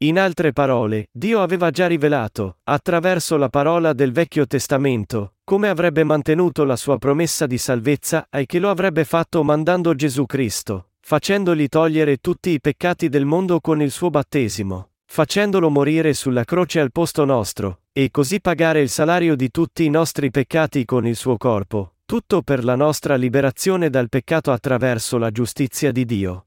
In 0.01 0.20
altre 0.20 0.54
parole, 0.54 1.08
Dio 1.12 1.42
aveva 1.42 1.72
già 1.72 1.88
rivelato, 1.88 2.58
attraverso 2.66 3.36
la 3.36 3.50
parola 3.50 3.94
del 3.94 4.12
Vecchio 4.12 4.46
Testamento, 4.46 5.34
come 5.44 5.70
avrebbe 5.70 6.04
mantenuto 6.04 6.66
la 6.66 6.75
sua 6.75 7.00
promessa 7.00 7.48
di 7.48 7.58
salvezza 7.58 8.27
e 8.30 8.46
che 8.46 8.60
lo 8.60 8.70
avrebbe 8.70 9.06
fatto 9.06 9.44
mandando 9.44 9.96
Gesù 9.96 10.27
Cristo, 10.27 10.89
facendogli 11.00 11.68
togliere 11.68 12.18
tutti 12.18 12.51
i 12.51 12.62
peccati 12.62 13.10
del 13.10 13.25
mondo 13.25 13.60
con 13.60 13.82
il 13.82 13.89
suo 13.89 14.12
battesimo, 14.12 14.92
facendolo 15.04 15.72
morire 15.72 16.13
sulla 16.13 16.44
croce 16.44 16.80
al 16.80 16.92
posto 16.92 17.25
nostro, 17.25 17.80
e 17.92 18.12
così 18.12 18.39
pagare 18.39 18.82
il 18.82 18.89
salario 18.89 19.36
di 19.36 19.50
tutti 19.50 19.84
i 19.84 19.89
nostri 19.89 20.30
peccati 20.30 20.86
con 20.86 21.08
il 21.08 21.16
suo 21.16 21.38
corpo, 21.38 21.96
tutto 22.06 22.44
per 22.44 22.63
la 22.63 22.75
nostra 22.75 23.16
liberazione 23.16 23.89
dal 23.89 24.10
peccato 24.10 24.51
attraverso 24.51 25.18
la 25.18 25.32
giustizia 25.32 25.92
di 25.92 26.06
Dio. 26.06 26.47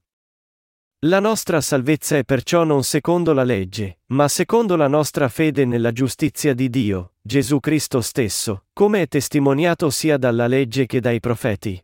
La 1.05 1.19
nostra 1.19 1.61
salvezza 1.61 2.17
è 2.17 2.23
perciò 2.23 2.63
non 2.63 2.83
secondo 2.83 3.33
la 3.33 3.43
legge, 3.43 4.01
ma 4.09 4.27
secondo 4.27 4.75
la 4.75 4.87
nostra 4.87 5.29
fede 5.29 5.65
nella 5.65 5.91
giustizia 5.91 6.53
di 6.53 6.69
Dio, 6.69 7.13
Gesù 7.19 7.59
Cristo 7.59 8.01
stesso, 8.01 8.65
come 8.71 9.01
è 9.01 9.07
testimoniato 9.07 9.89
sia 9.89 10.17
dalla 10.17 10.45
legge 10.45 10.85
che 10.85 10.99
dai 10.99 11.19
profeti. 11.19 11.83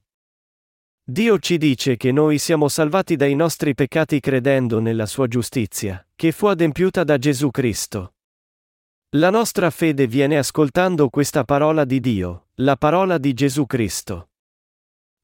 Dio 1.04 1.40
ci 1.40 1.58
dice 1.58 1.98
che 1.98 2.12
noi 2.12 2.38
siamo 2.38 2.68
salvati 2.68 3.16
dai 3.16 3.34
nostri 3.34 3.74
peccati 3.74 4.20
credendo 4.20 4.80
nella 4.80 5.08
sua 5.08 5.26
giustizia, 5.26 6.06
che 6.16 6.32
fu 6.32 6.46
adempiuta 6.46 7.04
da 7.04 7.18
Gesù 7.18 7.50
Cristo. 7.50 8.14
La 9.16 9.32
nostra 9.32 9.72
fede 9.72 10.06
viene 10.06 10.38
ascoltando 10.38 11.10
questa 11.10 11.44
parola 11.44 11.86
di 11.86 12.00
Dio, 12.00 12.50
la 12.58 12.76
parola 12.76 13.18
di 13.18 13.34
Gesù 13.34 13.66
Cristo. 13.66 14.30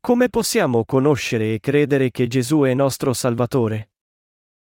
Come 0.06 0.28
possiamo 0.28 0.84
conoscere 0.84 1.54
e 1.54 1.62
credere 1.62 2.12
che 2.12 2.28
Gesù 2.28 2.64
è 2.64 2.74
nostro 2.74 3.14
Salvatore? 3.14 3.92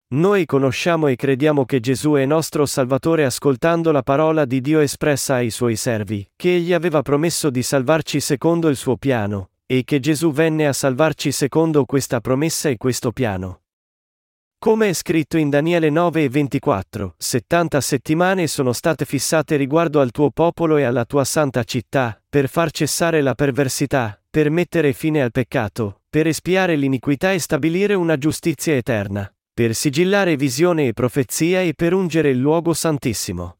Noi 0.09 0.45
conosciamo 0.45 1.07
e 1.07 1.15
crediamo 1.15 1.65
che 1.65 1.79
Gesù 1.79 2.11
è 2.11 2.25
nostro 2.25 2.67
Salvatore 2.67 3.25
ascoltando 3.25 3.91
la 3.91 4.03
parola 4.03 4.45
di 4.45 4.61
Dio 4.61 4.81
espressa 4.81 5.33
ai 5.33 5.49
suoi 5.49 5.77
servi, 5.77 6.29
che 6.35 6.53
egli 6.53 6.73
aveva 6.73 7.01
promesso 7.01 7.49
di 7.49 7.63
salvarci 7.63 8.19
secondo 8.19 8.67
il 8.67 8.75
suo 8.75 8.97
piano, 8.97 9.49
e 9.65 9.83
che 9.83 9.99
Gesù 9.99 10.31
venne 10.31 10.67
a 10.67 10.73
salvarci 10.73 11.31
secondo 11.31 11.85
questa 11.85 12.21
promessa 12.21 12.69
e 12.69 12.77
questo 12.77 13.11
piano. 13.11 13.61
Come 14.59 14.89
è 14.89 14.93
scritto 14.93 15.37
in 15.37 15.49
Daniele 15.49 15.89
9 15.89 16.23
e 16.23 16.29
24, 16.29 17.15
70 17.17 17.81
settimane 17.81 18.45
sono 18.45 18.73
state 18.73 19.05
fissate 19.05 19.55
riguardo 19.55 20.01
al 20.01 20.11
tuo 20.11 20.29
popolo 20.29 20.77
e 20.77 20.83
alla 20.83 21.03
tua 21.03 21.23
santa 21.23 21.63
città, 21.63 22.21
per 22.29 22.47
far 22.47 22.69
cessare 22.69 23.21
la 23.21 23.33
perversità, 23.33 24.19
per 24.35 24.49
mettere 24.49 24.91
fine 24.91 25.21
al 25.21 25.31
peccato, 25.31 26.01
per 26.09 26.27
espiare 26.27 26.75
l'iniquità 26.75 27.31
e 27.31 27.39
stabilire 27.39 27.93
una 27.93 28.17
giustizia 28.17 28.75
eterna, 28.75 29.33
per 29.53 29.73
sigillare 29.73 30.35
visione 30.35 30.87
e 30.87 30.91
profezia 30.91 31.61
e 31.61 31.73
per 31.73 31.93
ungere 31.93 32.31
il 32.31 32.37
luogo 32.39 32.73
santissimo. 32.73 33.59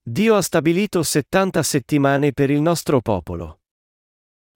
Dio 0.00 0.36
ha 0.36 0.40
stabilito 0.40 1.02
70 1.02 1.62
settimane 1.62 2.32
per 2.32 2.48
il 2.48 2.62
nostro 2.62 3.02
popolo. 3.02 3.60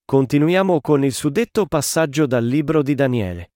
Continuiamo 0.07 0.81
con 0.81 1.05
il 1.05 1.13
suddetto 1.13 1.67
passaggio 1.67 2.25
dal 2.25 2.47
libro 2.47 2.83
di 2.83 2.95
Daniele. 2.95 3.51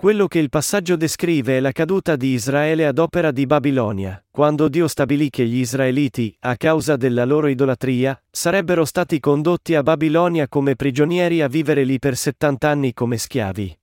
Quello 0.00 0.28
che 0.28 0.38
il 0.38 0.48
passaggio 0.48 0.96
descrive 0.96 1.58
è 1.58 1.60
la 1.60 1.72
caduta 1.72 2.16
di 2.16 2.28
Israele 2.28 2.86
ad 2.86 2.96
opera 2.96 3.30
di 3.30 3.44
Babilonia, 3.44 4.24
quando 4.30 4.68
Dio 4.68 4.88
stabilì 4.88 5.28
che 5.28 5.44
gli 5.44 5.58
israeliti, 5.58 6.34
a 6.40 6.56
causa 6.56 6.96
della 6.96 7.26
loro 7.26 7.48
idolatria, 7.48 8.18
sarebbero 8.30 8.86
stati 8.86 9.20
condotti 9.20 9.74
a 9.74 9.82
Babilonia 9.82 10.48
come 10.48 10.74
prigionieri 10.74 11.42
a 11.42 11.48
vivere 11.48 11.84
lì 11.84 11.98
per 11.98 12.16
70 12.16 12.66
anni 12.66 12.94
come 12.94 13.18
schiavi. 13.18 13.78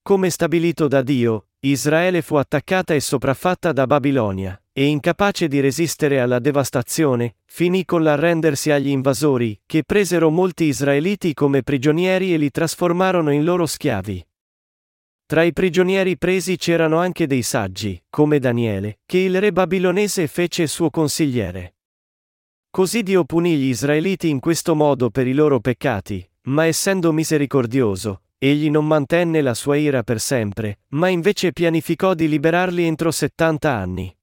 Come 0.00 0.30
stabilito 0.30 0.86
da 0.86 1.02
Dio, 1.02 1.48
Israele 1.58 2.22
fu 2.22 2.36
attaccata 2.36 2.94
e 2.94 3.00
sopraffatta 3.00 3.72
da 3.72 3.84
Babilonia, 3.84 4.62
e 4.72 4.84
incapace 4.84 5.48
di 5.48 5.58
resistere 5.58 6.20
alla 6.20 6.38
devastazione, 6.38 7.38
finì 7.46 7.84
con 7.84 8.04
l'arrendersi 8.04 8.70
agli 8.70 8.90
invasori, 8.90 9.60
che 9.66 9.82
presero 9.84 10.30
molti 10.30 10.66
israeliti 10.66 11.34
come 11.34 11.64
prigionieri 11.64 12.32
e 12.32 12.36
li 12.36 12.52
trasformarono 12.52 13.32
in 13.32 13.42
loro 13.42 13.66
schiavi. 13.66 14.24
Tra 15.28 15.42
i 15.42 15.52
prigionieri 15.52 16.16
presi 16.16 16.56
c'erano 16.56 16.98
anche 16.98 17.26
dei 17.26 17.42
saggi, 17.42 18.00
come 18.08 18.38
Daniele, 18.38 19.00
che 19.04 19.18
il 19.18 19.40
re 19.40 19.50
babilonese 19.50 20.28
fece 20.28 20.68
suo 20.68 20.88
consigliere. 20.88 21.74
Così 22.70 23.02
Dio 23.02 23.24
punì 23.24 23.56
gli 23.56 23.66
israeliti 23.66 24.28
in 24.28 24.38
questo 24.38 24.76
modo 24.76 25.10
per 25.10 25.26
i 25.26 25.32
loro 25.32 25.58
peccati, 25.58 26.24
ma 26.42 26.66
essendo 26.66 27.12
misericordioso, 27.12 28.22
egli 28.38 28.70
non 28.70 28.86
mantenne 28.86 29.40
la 29.40 29.54
sua 29.54 29.74
ira 29.74 30.04
per 30.04 30.20
sempre, 30.20 30.78
ma 30.90 31.08
invece 31.08 31.52
pianificò 31.52 32.14
di 32.14 32.28
liberarli 32.28 32.84
entro 32.84 33.10
settanta 33.10 33.72
anni. 33.72 34.15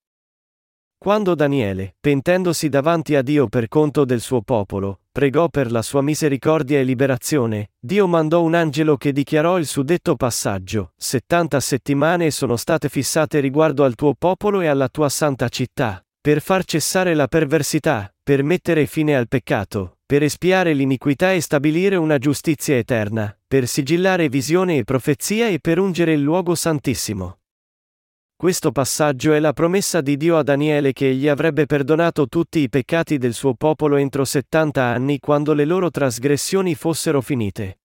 Quando 1.04 1.36
Daniele, 1.36 1.96
pentendosi 2.00 2.70
davanti 2.70 3.18
a 3.18 3.22
Dio 3.22 3.50
per 3.50 3.68
conto 3.68 4.06
del 4.06 4.22
suo 4.22 4.42
popolo, 4.42 5.02
pregò 5.12 5.50
per 5.50 5.70
la 5.70 5.82
sua 5.82 6.02
misericordia 6.02 6.80
e 6.80 6.84
liberazione, 6.84 7.72
Dio 7.78 8.08
mandò 8.08 8.42
un 8.42 8.54
angelo 8.54 8.96
che 8.96 9.12
dichiarò 9.12 9.58
il 9.58 9.66
suddetto 9.66 10.16
passaggio, 10.16 10.94
70 10.96 11.60
settimane 11.60 12.32
sono 12.32 12.56
state 12.56 12.88
fissate 12.88 13.42
riguardo 13.42 13.84
al 13.84 13.96
tuo 13.96 14.14
popolo 14.18 14.62
e 14.62 14.68
alla 14.68 14.88
tua 14.88 15.10
santa 15.10 15.50
città, 15.50 16.02
per 16.22 16.40
far 16.40 16.64
cessare 16.64 17.14
la 17.16 17.28
perversità, 17.28 18.10
per 18.24 18.42
mettere 18.42 18.86
fine 18.86 19.14
al 19.14 19.28
peccato, 19.28 19.98
per 20.06 20.24
espiare 20.24 20.72
l'iniquità 20.72 21.34
e 21.34 21.42
stabilire 21.42 21.98
una 21.98 22.18
giustizia 22.18 22.78
eterna, 22.78 23.38
per 23.46 23.68
sigillare 23.68 24.30
visione 24.30 24.78
e 24.78 24.86
profezia 24.86 25.50
e 25.50 25.60
per 25.60 25.80
ungere 25.80 26.14
il 26.14 26.22
luogo 26.22 26.56
santissimo. 26.56 27.40
Questo 28.44 28.74
passaggio 28.74 29.32
è 29.32 29.40
la 29.40 29.54
promessa 29.54 30.02
di 30.02 30.18
Dio 30.18 30.38
a 30.38 30.44
Daniele 30.44 30.92
che 30.92 31.08
egli 31.08 31.30
avrebbe 31.30 31.66
perdonato 31.66 32.28
tutti 32.28 32.60
i 32.60 32.68
peccati 32.68 33.18
del 33.18 33.34
suo 33.34 33.54
popolo 33.54 33.96
entro 33.96 34.26
70 34.26 34.84
anni 34.84 35.20
quando 35.20 35.54
le 35.54 35.64
loro 35.64 35.90
trasgressioni 35.90 36.76
fossero 36.76 37.22
finite. 37.22 37.80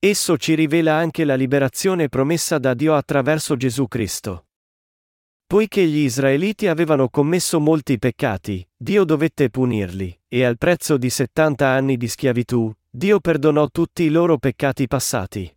Esso 0.00 0.36
ci 0.38 0.56
rivela 0.56 0.96
anche 0.96 1.24
la 1.24 1.36
liberazione 1.36 2.08
promessa 2.08 2.58
da 2.58 2.74
Dio 2.74 2.96
attraverso 2.96 3.56
Gesù 3.56 3.86
Cristo. 3.86 4.46
Poiché 5.46 5.86
gli 5.86 5.98
israeliti 5.98 6.66
avevano 6.66 7.08
commesso 7.08 7.60
molti 7.60 7.96
peccati, 8.00 8.68
Dio 8.76 9.04
dovette 9.04 9.50
punirli, 9.50 10.22
e 10.26 10.42
al 10.42 10.58
prezzo 10.58 10.96
di 10.96 11.10
70 11.10 11.68
anni 11.68 11.96
di 11.96 12.08
schiavitù, 12.08 12.74
Dio 12.90 13.20
perdonò 13.20 13.68
tutti 13.68 14.02
i 14.02 14.08
loro 14.08 14.36
peccati 14.36 14.88
passati. 14.88 15.54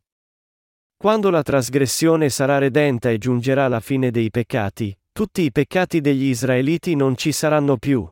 Quando 1.03 1.29
la 1.29 1.43
trasgressione 1.43 2.29
sarà 2.29 2.59
redenta 2.59 3.09
e 3.09 3.17
giungerà 3.17 3.67
la 3.67 3.81
fine 3.81 4.09
dei 4.09 4.31
peccati, 4.31 4.97
tutti 5.11 5.41
i 5.41 5.51
peccati 5.51 5.99
degli 5.99 6.27
israeliti 6.27 6.95
non 6.95 7.17
ci 7.17 7.33
saranno 7.33 7.75
più. 7.75 8.09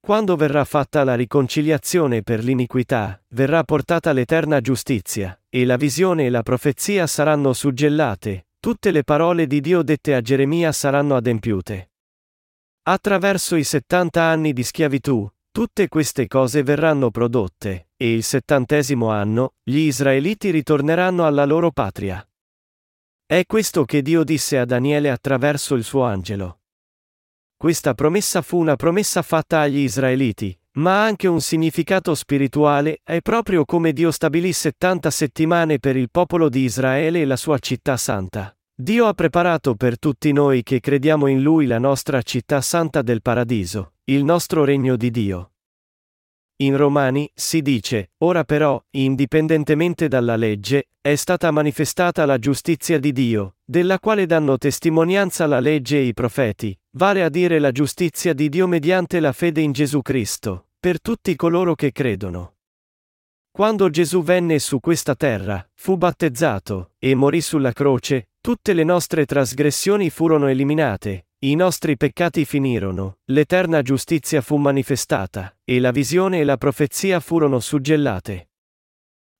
Quando 0.00 0.34
verrà 0.36 0.64
fatta 0.64 1.04
la 1.04 1.14
riconciliazione 1.14 2.22
per 2.22 2.42
l'iniquità, 2.42 3.22
verrà 3.34 3.62
portata 3.62 4.12
l'eterna 4.12 4.62
giustizia, 4.62 5.38
e 5.50 5.66
la 5.66 5.76
visione 5.76 6.24
e 6.24 6.30
la 6.30 6.42
profezia 6.42 7.06
saranno 7.06 7.52
suggellate, 7.52 8.46
tutte 8.58 8.90
le 8.90 9.04
parole 9.04 9.46
di 9.46 9.60
Dio 9.60 9.82
dette 9.82 10.14
a 10.14 10.22
Geremia 10.22 10.72
saranno 10.72 11.14
adempiute. 11.14 11.90
Attraverso 12.84 13.54
i 13.54 13.64
70 13.64 14.22
anni 14.22 14.54
di 14.54 14.62
schiavitù, 14.62 15.30
tutte 15.52 15.88
queste 15.88 16.26
cose 16.28 16.62
verranno 16.62 17.10
prodotte, 17.10 17.90
e 17.94 18.14
il 18.14 18.22
settantesimo 18.22 19.10
anno, 19.10 19.54
gli 19.62 19.76
israeliti 19.76 20.50
ritorneranno 20.50 21.26
alla 21.26 21.44
loro 21.44 21.70
patria. 21.70 22.26
È 23.26 23.44
questo 23.46 23.84
che 23.84 24.00
Dio 24.00 24.24
disse 24.24 24.58
a 24.58 24.64
Daniele 24.64 25.10
attraverso 25.10 25.74
il 25.74 25.84
suo 25.84 26.04
angelo. 26.04 26.60
Questa 27.54 27.92
promessa 27.92 28.40
fu 28.40 28.58
una 28.58 28.76
promessa 28.76 29.20
fatta 29.20 29.60
agli 29.60 29.80
israeliti, 29.80 30.58
ma 30.78 31.02
ha 31.02 31.04
anche 31.04 31.28
un 31.28 31.42
significato 31.42 32.14
spirituale, 32.14 33.00
è 33.04 33.20
proprio 33.20 33.66
come 33.66 33.92
Dio 33.92 34.10
stabilì 34.10 34.54
70 34.54 35.10
settimane 35.10 35.78
per 35.78 35.96
il 35.96 36.10
popolo 36.10 36.48
di 36.48 36.60
Israele 36.60 37.20
e 37.20 37.24
la 37.26 37.36
sua 37.36 37.58
città 37.58 37.98
santa. 37.98 38.56
Dio 38.74 39.06
ha 39.06 39.12
preparato 39.12 39.74
per 39.74 39.98
tutti 39.98 40.32
noi 40.32 40.62
che 40.62 40.80
crediamo 40.80 41.26
in 41.26 41.42
Lui 41.42 41.66
la 41.66 41.78
nostra 41.78 42.22
città 42.22 42.62
santa 42.62 43.02
del 43.02 43.20
paradiso, 43.20 43.91
il 44.06 44.24
nostro 44.24 44.64
regno 44.64 44.96
di 44.96 45.12
Dio. 45.12 45.52
In 46.56 46.76
Romani 46.76 47.30
si 47.34 47.62
dice, 47.62 48.10
ora 48.18 48.42
però, 48.42 48.82
indipendentemente 48.90 50.08
dalla 50.08 50.34
legge, 50.34 50.88
è 51.00 51.14
stata 51.14 51.52
manifestata 51.52 52.24
la 52.24 52.36
giustizia 52.38 52.98
di 52.98 53.12
Dio, 53.12 53.58
della 53.64 54.00
quale 54.00 54.26
danno 54.26 54.58
testimonianza 54.58 55.46
la 55.46 55.60
legge 55.60 55.98
e 55.98 56.06
i 56.06 56.14
profeti, 56.14 56.76
vale 56.96 57.22
a 57.22 57.28
dire 57.28 57.60
la 57.60 57.70
giustizia 57.70 58.32
di 58.32 58.48
Dio 58.48 58.66
mediante 58.66 59.20
la 59.20 59.30
fede 59.30 59.60
in 59.60 59.70
Gesù 59.70 60.02
Cristo, 60.02 60.70
per 60.80 61.00
tutti 61.00 61.36
coloro 61.36 61.76
che 61.76 61.92
credono. 61.92 62.56
Quando 63.52 63.88
Gesù 63.88 64.24
venne 64.24 64.58
su 64.58 64.80
questa 64.80 65.14
terra, 65.14 65.64
fu 65.74 65.96
battezzato, 65.96 66.94
e 66.98 67.14
morì 67.14 67.40
sulla 67.40 67.72
croce, 67.72 68.30
tutte 68.42 68.72
le 68.72 68.82
nostre 68.82 69.24
trasgressioni 69.24 70.10
furono 70.10 70.48
eliminate, 70.48 71.28
i 71.44 71.54
nostri 71.54 71.96
peccati 71.96 72.44
finirono, 72.44 73.18
l'eterna 73.26 73.82
giustizia 73.82 74.40
fu 74.40 74.56
manifestata, 74.56 75.56
e 75.62 75.78
la 75.78 75.92
visione 75.92 76.40
e 76.40 76.44
la 76.44 76.56
profezia 76.56 77.20
furono 77.20 77.60
suggellate. 77.60 78.50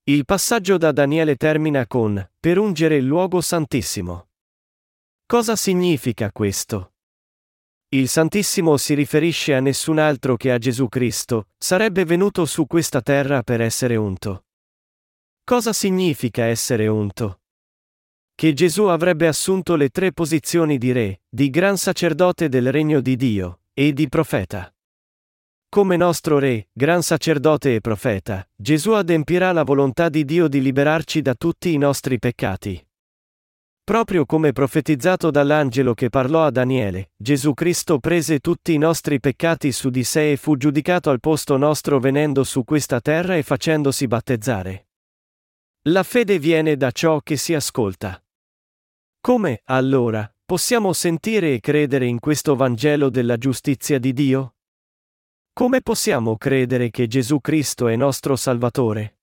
Il 0.05 0.25
passaggio 0.25 0.79
da 0.79 0.93
Daniele 0.93 1.35
termina 1.35 1.85
con, 1.89 2.31
per 2.39 2.59
ungere 2.59 2.97
il 2.97 3.05
luogo 3.05 3.41
santissimo. 3.41 4.29
Cosa 5.27 5.57
significa 5.57 6.31
questo? 6.31 6.93
Il 7.89 8.09
Santissimo 8.09 8.77
si 8.77 8.95
riferisce 8.95 9.53
a 9.55 9.61
nessun 9.61 9.99
altro 9.99 10.37
che 10.37 10.53
a 10.53 10.59
Gesù 10.59 10.89
Cristo, 10.89 11.49
sarebbe 11.59 12.05
venuto 12.05 12.47
su 12.47 12.67
questa 12.67 13.03
terra 13.03 13.43
per 13.43 13.61
essere 13.61 13.97
unto. 13.97 14.45
Cosa 15.45 15.73
significa 15.73 16.45
essere 16.45 16.87
unto? 16.87 17.42
Che 18.35 18.53
Gesù 18.53 18.85
avrebbe 18.85 19.27
assunto 19.27 19.77
le 19.77 19.91
tre 19.91 20.13
posizioni 20.13 20.79
di 20.79 20.93
re, 20.93 21.21
di 21.29 21.51
gran 21.51 21.77
sacerdote 21.77 22.49
del 22.49 22.73
regno 22.73 23.01
di 23.01 23.17
Dio, 23.17 23.61
e 23.73 23.93
di 23.93 24.09
profeta. 24.09 24.73
Come 25.69 25.97
nostro 25.97 26.39
Re, 26.39 26.69
gran 26.71 27.03
sacerdote 27.03 27.75
e 27.75 27.81
profeta, 27.81 28.47
Gesù 28.55 28.91
adempirà 28.91 29.53
la 29.53 29.63
volontà 29.63 30.11
di 30.11 30.27
Dio 30.27 30.47
di 30.47 30.61
liberarci 30.61 31.23
da 31.23 31.35
tutti 31.35 31.73
i 31.73 31.79
nostri 31.79 32.19
peccati. 32.19 32.87
Proprio 33.83 34.27
come 34.27 34.53
profetizzato 34.53 35.31
dall'angelo 35.31 35.95
che 35.95 36.09
parlò 36.09 36.45
a 36.45 36.51
Daniele, 36.51 37.13
Gesù 37.17 37.55
Cristo 37.55 37.99
prese 37.99 38.39
tutti 38.39 38.75
i 38.75 38.79
nostri 38.79 39.19
peccati 39.19 39.73
su 39.73 39.89
di 39.91 40.05
sé 40.05 40.33
e 40.33 40.37
fu 40.37 40.57
giudicato 40.57 41.11
al 41.11 41.21
posto 41.21 41.57
nostro 41.57 41.99
venendo 41.99 42.45
su 42.45 42.65
questa 42.65 43.01
terra 43.01 43.37
e 43.37 43.43
facendosi 43.43 44.07
battezzare. 44.07 44.89
La 45.87 46.05
fede 46.05 46.39
viene 46.39 46.77
da 46.77 46.93
ciò 46.93 47.21
che 47.23 47.37
si 47.37 47.55
ascolta. 47.55 48.22
Come, 49.25 49.61
allora, 49.67 50.29
possiamo 50.45 50.93
sentire 50.93 51.55
e 51.55 51.61
credere 51.61 52.07
in 52.07 52.19
questo 52.19 52.57
Vangelo 52.57 53.09
della 53.09 53.37
giustizia 53.37 54.01
di 54.01 54.13
Dio? 54.13 54.57
Come 55.53 55.81
possiamo 55.81 56.37
credere 56.37 56.91
che 56.91 57.07
Gesù 57.07 57.41
Cristo 57.41 57.87
è 57.87 57.95
nostro 57.95 58.35
Salvatore? 58.35 59.21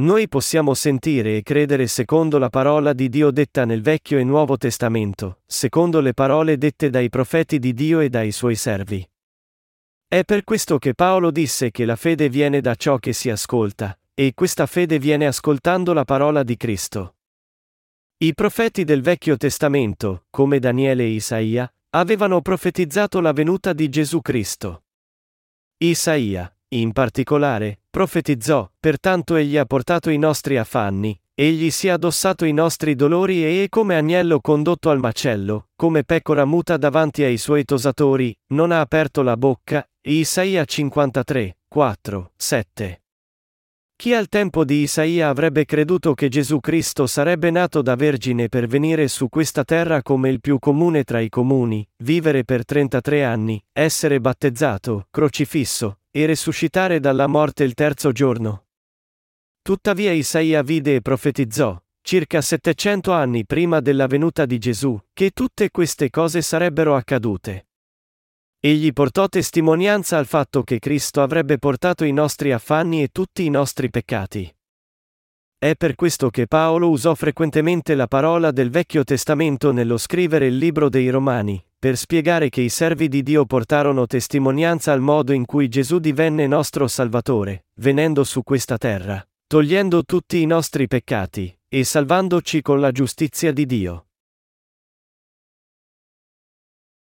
Noi 0.00 0.26
possiamo 0.26 0.72
sentire 0.72 1.36
e 1.36 1.42
credere 1.42 1.86
secondo 1.86 2.38
la 2.38 2.48
parola 2.48 2.94
di 2.94 3.10
Dio 3.10 3.30
detta 3.30 3.66
nel 3.66 3.82
Vecchio 3.82 4.16
e 4.16 4.24
Nuovo 4.24 4.56
Testamento, 4.56 5.40
secondo 5.44 6.00
le 6.00 6.14
parole 6.14 6.56
dette 6.56 6.88
dai 6.88 7.10
profeti 7.10 7.58
di 7.58 7.74
Dio 7.74 8.00
e 8.00 8.08
dai 8.08 8.32
suoi 8.32 8.54
servi. 8.54 9.06
È 10.08 10.24
per 10.24 10.44
questo 10.44 10.78
che 10.78 10.94
Paolo 10.94 11.30
disse 11.30 11.70
che 11.70 11.84
la 11.84 11.96
fede 11.96 12.30
viene 12.30 12.62
da 12.62 12.74
ciò 12.74 12.96
che 12.96 13.12
si 13.12 13.28
ascolta, 13.28 13.98
e 14.14 14.32
questa 14.34 14.64
fede 14.64 14.98
viene 14.98 15.26
ascoltando 15.26 15.92
la 15.92 16.04
parola 16.04 16.42
di 16.42 16.56
Cristo. 16.56 17.13
I 18.24 18.32
profeti 18.32 18.84
del 18.84 19.02
Vecchio 19.02 19.36
Testamento, 19.36 20.24
come 20.30 20.58
Daniele 20.58 21.02
e 21.02 21.08
Isaia, 21.08 21.70
avevano 21.90 22.40
profetizzato 22.40 23.20
la 23.20 23.32
venuta 23.32 23.74
di 23.74 23.90
Gesù 23.90 24.22
Cristo. 24.22 24.84
Isaia, 25.76 26.50
in 26.68 26.92
particolare, 26.92 27.80
profetizzò, 27.90 28.66
pertanto 28.80 29.34
egli 29.36 29.58
ha 29.58 29.66
portato 29.66 30.08
i 30.08 30.16
nostri 30.16 30.56
affanni, 30.56 31.20
egli 31.34 31.70
si 31.70 31.88
è 31.88 31.90
addossato 31.90 32.46
i 32.46 32.54
nostri 32.54 32.94
dolori 32.94 33.44
e 33.44 33.66
come 33.68 33.94
agnello 33.94 34.40
condotto 34.40 34.88
al 34.88 35.00
macello, 35.00 35.68
come 35.76 36.02
pecora 36.02 36.46
muta 36.46 36.78
davanti 36.78 37.24
ai 37.24 37.36
suoi 37.36 37.66
tosatori, 37.66 38.34
non 38.52 38.72
ha 38.72 38.80
aperto 38.80 39.20
la 39.20 39.36
bocca. 39.36 39.86
Isaia 40.00 40.64
53, 40.64 41.58
4, 41.68 42.32
7. 42.34 43.03
Chi 44.04 44.12
al 44.12 44.28
tempo 44.28 44.66
di 44.66 44.82
Isaia 44.82 45.30
avrebbe 45.30 45.64
creduto 45.64 46.12
che 46.12 46.28
Gesù 46.28 46.60
Cristo 46.60 47.06
sarebbe 47.06 47.50
nato 47.50 47.80
da 47.80 47.94
vergine 47.94 48.50
per 48.50 48.66
venire 48.66 49.08
su 49.08 49.30
questa 49.30 49.64
terra 49.64 50.02
come 50.02 50.28
il 50.28 50.42
più 50.42 50.58
comune 50.58 51.04
tra 51.04 51.20
i 51.20 51.30
comuni, 51.30 51.88
vivere 52.02 52.44
per 52.44 52.66
33 52.66 53.24
anni, 53.24 53.64
essere 53.72 54.20
battezzato, 54.20 55.06
crocifisso, 55.10 56.00
e 56.10 56.26
risuscitare 56.26 57.00
dalla 57.00 57.26
morte 57.26 57.64
il 57.64 57.72
terzo 57.72 58.12
giorno. 58.12 58.66
Tuttavia 59.62 60.12
Isaia 60.12 60.62
vide 60.62 60.96
e 60.96 61.00
profetizzò, 61.00 61.82
circa 62.02 62.42
700 62.42 63.10
anni 63.10 63.46
prima 63.46 63.80
della 63.80 64.06
venuta 64.06 64.44
di 64.44 64.58
Gesù, 64.58 65.00
che 65.14 65.30
tutte 65.30 65.70
queste 65.70 66.10
cose 66.10 66.42
sarebbero 66.42 66.94
accadute. 66.94 67.68
Egli 68.66 68.94
portò 68.94 69.28
testimonianza 69.28 70.16
al 70.16 70.24
fatto 70.24 70.62
che 70.62 70.78
Cristo 70.78 71.20
avrebbe 71.20 71.58
portato 71.58 72.02
i 72.02 72.12
nostri 72.12 72.50
affanni 72.50 73.02
e 73.02 73.08
tutti 73.08 73.44
i 73.44 73.50
nostri 73.50 73.90
peccati. 73.90 74.50
È 75.58 75.74
per 75.74 75.94
questo 75.94 76.30
che 76.30 76.46
Paolo 76.46 76.88
usò 76.88 77.14
frequentemente 77.14 77.94
la 77.94 78.06
parola 78.06 78.52
del 78.52 78.70
Vecchio 78.70 79.04
Testamento 79.04 79.70
nello 79.70 79.98
scrivere 79.98 80.46
il 80.46 80.56
libro 80.56 80.88
dei 80.88 81.10
Romani, 81.10 81.62
per 81.78 81.98
spiegare 81.98 82.48
che 82.48 82.62
i 82.62 82.70
servi 82.70 83.08
di 83.08 83.22
Dio 83.22 83.44
portarono 83.44 84.06
testimonianza 84.06 84.92
al 84.92 85.00
modo 85.02 85.34
in 85.34 85.44
cui 85.44 85.68
Gesù 85.68 85.98
divenne 85.98 86.46
nostro 86.46 86.88
Salvatore, 86.88 87.66
venendo 87.80 88.24
su 88.24 88.42
questa 88.42 88.78
terra, 88.78 89.22
togliendo 89.46 90.04
tutti 90.04 90.40
i 90.40 90.46
nostri 90.46 90.86
peccati, 90.86 91.54
e 91.68 91.84
salvandoci 91.84 92.62
con 92.62 92.80
la 92.80 92.92
giustizia 92.92 93.52
di 93.52 93.66
Dio. 93.66 94.06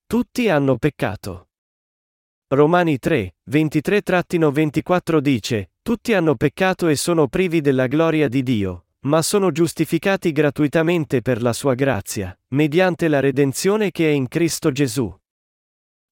Tutti 0.08 0.48
hanno 0.48 0.78
peccato. 0.78 1.49
Romani 2.52 2.98
3, 2.98 3.36
23-24 3.52 5.20
dice, 5.20 5.74
Tutti 5.84 6.14
hanno 6.16 6.34
peccato 6.34 6.88
e 6.88 6.96
sono 6.96 7.28
privi 7.28 7.62
della 7.62 7.86
gloria 7.86 8.28
di 8.28 8.42
Dio, 8.42 8.86
ma 9.02 9.22
sono 9.22 9.52
giustificati 9.52 10.32
gratuitamente 10.32 11.22
per 11.22 11.44
la 11.44 11.54
sua 11.54 11.76
grazia, 11.76 12.36
mediante 12.56 13.08
la 13.08 13.20
redenzione 13.20 13.92
che 13.92 14.10
è 14.10 14.12
in 14.12 14.28
Cristo 14.28 14.72
Gesù. 14.72 15.16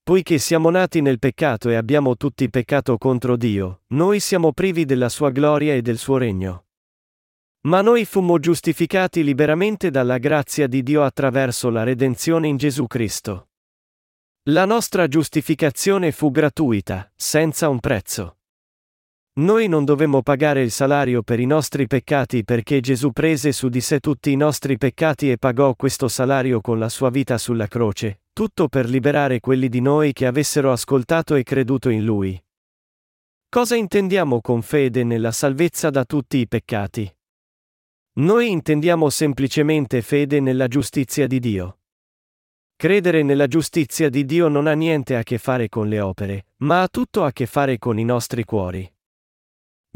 Poiché 0.03 0.37
siamo 0.37 0.69
nati 0.69 1.01
nel 1.01 1.17
peccato 1.17 1.69
e 1.69 1.75
abbiamo 1.75 2.15
tutti 2.15 2.47
peccato 2.51 2.99
contro 2.99 3.35
Dio, 3.35 3.81
noi 3.87 4.19
siamo 4.19 4.53
privi 4.53 4.85
della 4.85 5.09
sua 5.09 5.31
gloria 5.31 5.73
e 5.73 5.81
del 5.81 5.97
suo 5.97 6.17
regno. 6.17 6.65
Ma 7.61 7.81
noi 7.81 8.05
fummo 8.05 8.37
giustificati 8.37 9.23
liberamente 9.23 9.89
dalla 9.89 10.19
grazia 10.19 10.67
di 10.67 10.83
Dio 10.83 11.01
attraverso 11.01 11.71
la 11.71 11.81
redenzione 11.81 12.47
in 12.47 12.57
Gesù 12.57 12.85
Cristo. 12.85 13.46
La 14.49 14.63
nostra 14.63 15.09
giustificazione 15.09 16.13
fu 16.13 16.31
gratuita, 16.31 17.11
senza 17.17 17.67
un 17.67 17.81
prezzo. 17.81 18.37
Noi 19.39 19.67
non 19.67 19.83
dovemmo 19.83 20.21
pagare 20.21 20.61
il 20.61 20.71
salario 20.71 21.21
per 21.21 21.41
i 21.41 21.45
nostri 21.45 21.85
peccati 21.85 22.45
perché 22.45 22.79
Gesù 22.79 23.11
prese 23.11 23.51
su 23.51 23.67
di 23.67 23.81
sé 23.81 23.99
tutti 23.99 24.31
i 24.31 24.37
nostri 24.37 24.77
peccati 24.77 25.29
e 25.29 25.37
pagò 25.37 25.75
questo 25.75 26.07
salario 26.07 26.61
con 26.61 26.79
la 26.79 26.87
sua 26.87 27.09
vita 27.09 27.37
sulla 27.37 27.67
croce, 27.67 28.21
tutto 28.31 28.69
per 28.69 28.87
liberare 28.87 29.41
quelli 29.41 29.67
di 29.67 29.81
noi 29.81 30.13
che 30.13 30.25
avessero 30.25 30.71
ascoltato 30.71 31.35
e 31.35 31.43
creduto 31.43 31.89
in 31.89 32.05
Lui. 32.05 32.41
Cosa 33.49 33.75
intendiamo 33.75 34.39
con 34.39 34.61
fede 34.61 35.03
nella 35.03 35.33
salvezza 35.33 35.89
da 35.89 36.05
tutti 36.05 36.37
i 36.37 36.47
peccati? 36.47 37.13
Noi 38.19 38.49
intendiamo 38.49 39.09
semplicemente 39.09 40.01
fede 40.01 40.39
nella 40.39 40.69
giustizia 40.69 41.27
di 41.27 41.41
Dio. 41.41 41.79
Credere 42.79 43.23
nella 43.23 43.47
giustizia 43.47 44.07
di 44.07 44.23
Dio 44.23 44.49
non 44.49 44.67
ha 44.67 44.73
niente 44.73 45.15
a 45.15 45.23
che 45.23 45.39
fare 45.39 45.67
con 45.67 45.87
le 45.87 45.99
opere, 45.99 46.45
ma 46.57 46.83
ha 46.83 46.87
tutto 46.87 47.23
a 47.23 47.31
che 47.31 47.47
fare 47.47 47.79
con 47.79 47.97
i 47.97 48.05
nostri 48.05 48.43
cuori. 48.43 48.87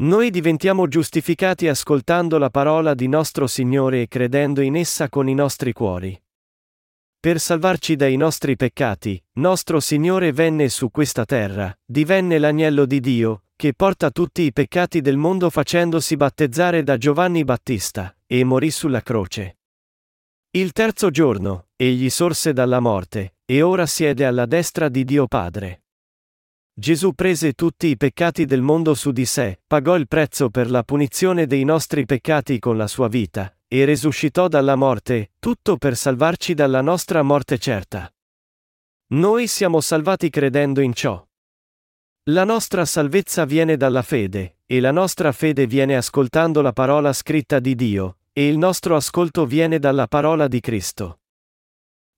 Noi 0.00 0.30
diventiamo 0.30 0.88
giustificati 0.88 1.68
ascoltando 1.68 2.38
la 2.38 2.50
parola 2.50 2.94
di 2.94 3.06
nostro 3.06 3.46
Signore 3.46 4.02
e 4.02 4.08
credendo 4.08 4.62
in 4.62 4.74
essa 4.74 5.08
con 5.08 5.28
i 5.28 5.34
nostri 5.34 5.72
cuori. 5.72 6.20
per 7.20 7.38
salvarci 7.38 7.94
dai 7.94 8.16
nostri 8.16 8.56
peccati, 8.56 9.22
nostro 9.34 9.78
Signore 9.78 10.32
venne 10.32 10.68
su 10.68 10.90
questa 10.90 11.24
terra, 11.24 11.72
divenne 11.84 12.40
l'agnello 12.40 12.84
di 12.84 12.98
Dio, 12.98 13.44
che 13.54 13.74
porta 13.74 14.10
tutti 14.10 14.42
i 14.42 14.52
peccati 14.52 15.00
del 15.00 15.16
mondo 15.16 15.50
facendosi 15.50 16.16
battezzare 16.16 16.82
da 16.82 16.98
Giovanni 16.98 17.44
Battista, 17.44 18.12
e 18.26 18.42
morì 18.42 18.72
sulla 18.72 19.02
croce. 19.02 19.58
Il 20.54 20.72
terzo 20.72 21.08
giorno, 21.08 21.68
egli 21.76 22.10
sorse 22.10 22.52
dalla 22.52 22.78
morte, 22.78 23.36
e 23.46 23.62
ora 23.62 23.86
siede 23.86 24.26
alla 24.26 24.44
destra 24.44 24.90
di 24.90 25.02
Dio 25.02 25.26
Padre. 25.26 25.84
Gesù 26.74 27.14
prese 27.14 27.54
tutti 27.54 27.86
i 27.86 27.96
peccati 27.96 28.44
del 28.44 28.60
mondo 28.60 28.92
su 28.92 29.12
di 29.12 29.24
sé, 29.24 29.62
pagò 29.66 29.96
il 29.96 30.06
prezzo 30.06 30.50
per 30.50 30.70
la 30.70 30.82
punizione 30.82 31.46
dei 31.46 31.64
nostri 31.64 32.04
peccati 32.04 32.58
con 32.58 32.76
la 32.76 32.86
sua 32.86 33.08
vita, 33.08 33.56
e 33.66 33.86
risuscitò 33.86 34.46
dalla 34.48 34.76
morte, 34.76 35.30
tutto 35.38 35.78
per 35.78 35.96
salvarci 35.96 36.52
dalla 36.52 36.82
nostra 36.82 37.22
morte 37.22 37.56
certa. 37.56 38.12
Noi 39.12 39.46
siamo 39.46 39.80
salvati 39.80 40.28
credendo 40.28 40.82
in 40.82 40.92
ciò. 40.92 41.26
La 42.24 42.44
nostra 42.44 42.84
salvezza 42.84 43.46
viene 43.46 43.78
dalla 43.78 44.02
fede, 44.02 44.58
e 44.66 44.80
la 44.80 44.90
nostra 44.90 45.32
fede 45.32 45.66
viene 45.66 45.96
ascoltando 45.96 46.60
la 46.60 46.74
parola 46.74 47.14
scritta 47.14 47.58
di 47.58 47.74
Dio, 47.74 48.18
e 48.32 48.48
il 48.48 48.56
nostro 48.56 48.96
ascolto 48.96 49.44
viene 49.44 49.78
dalla 49.78 50.06
parola 50.06 50.48
di 50.48 50.60
Cristo. 50.60 51.20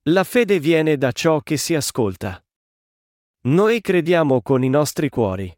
La 0.08 0.22
fede 0.22 0.60
viene 0.60 0.96
da 0.96 1.12
ciò 1.12 1.40
che 1.40 1.56
si 1.56 1.74
ascolta. 1.74 2.44
Noi 3.46 3.80
crediamo 3.80 4.40
con 4.42 4.62
i 4.62 4.68
nostri 4.68 5.08
cuori. 5.08 5.52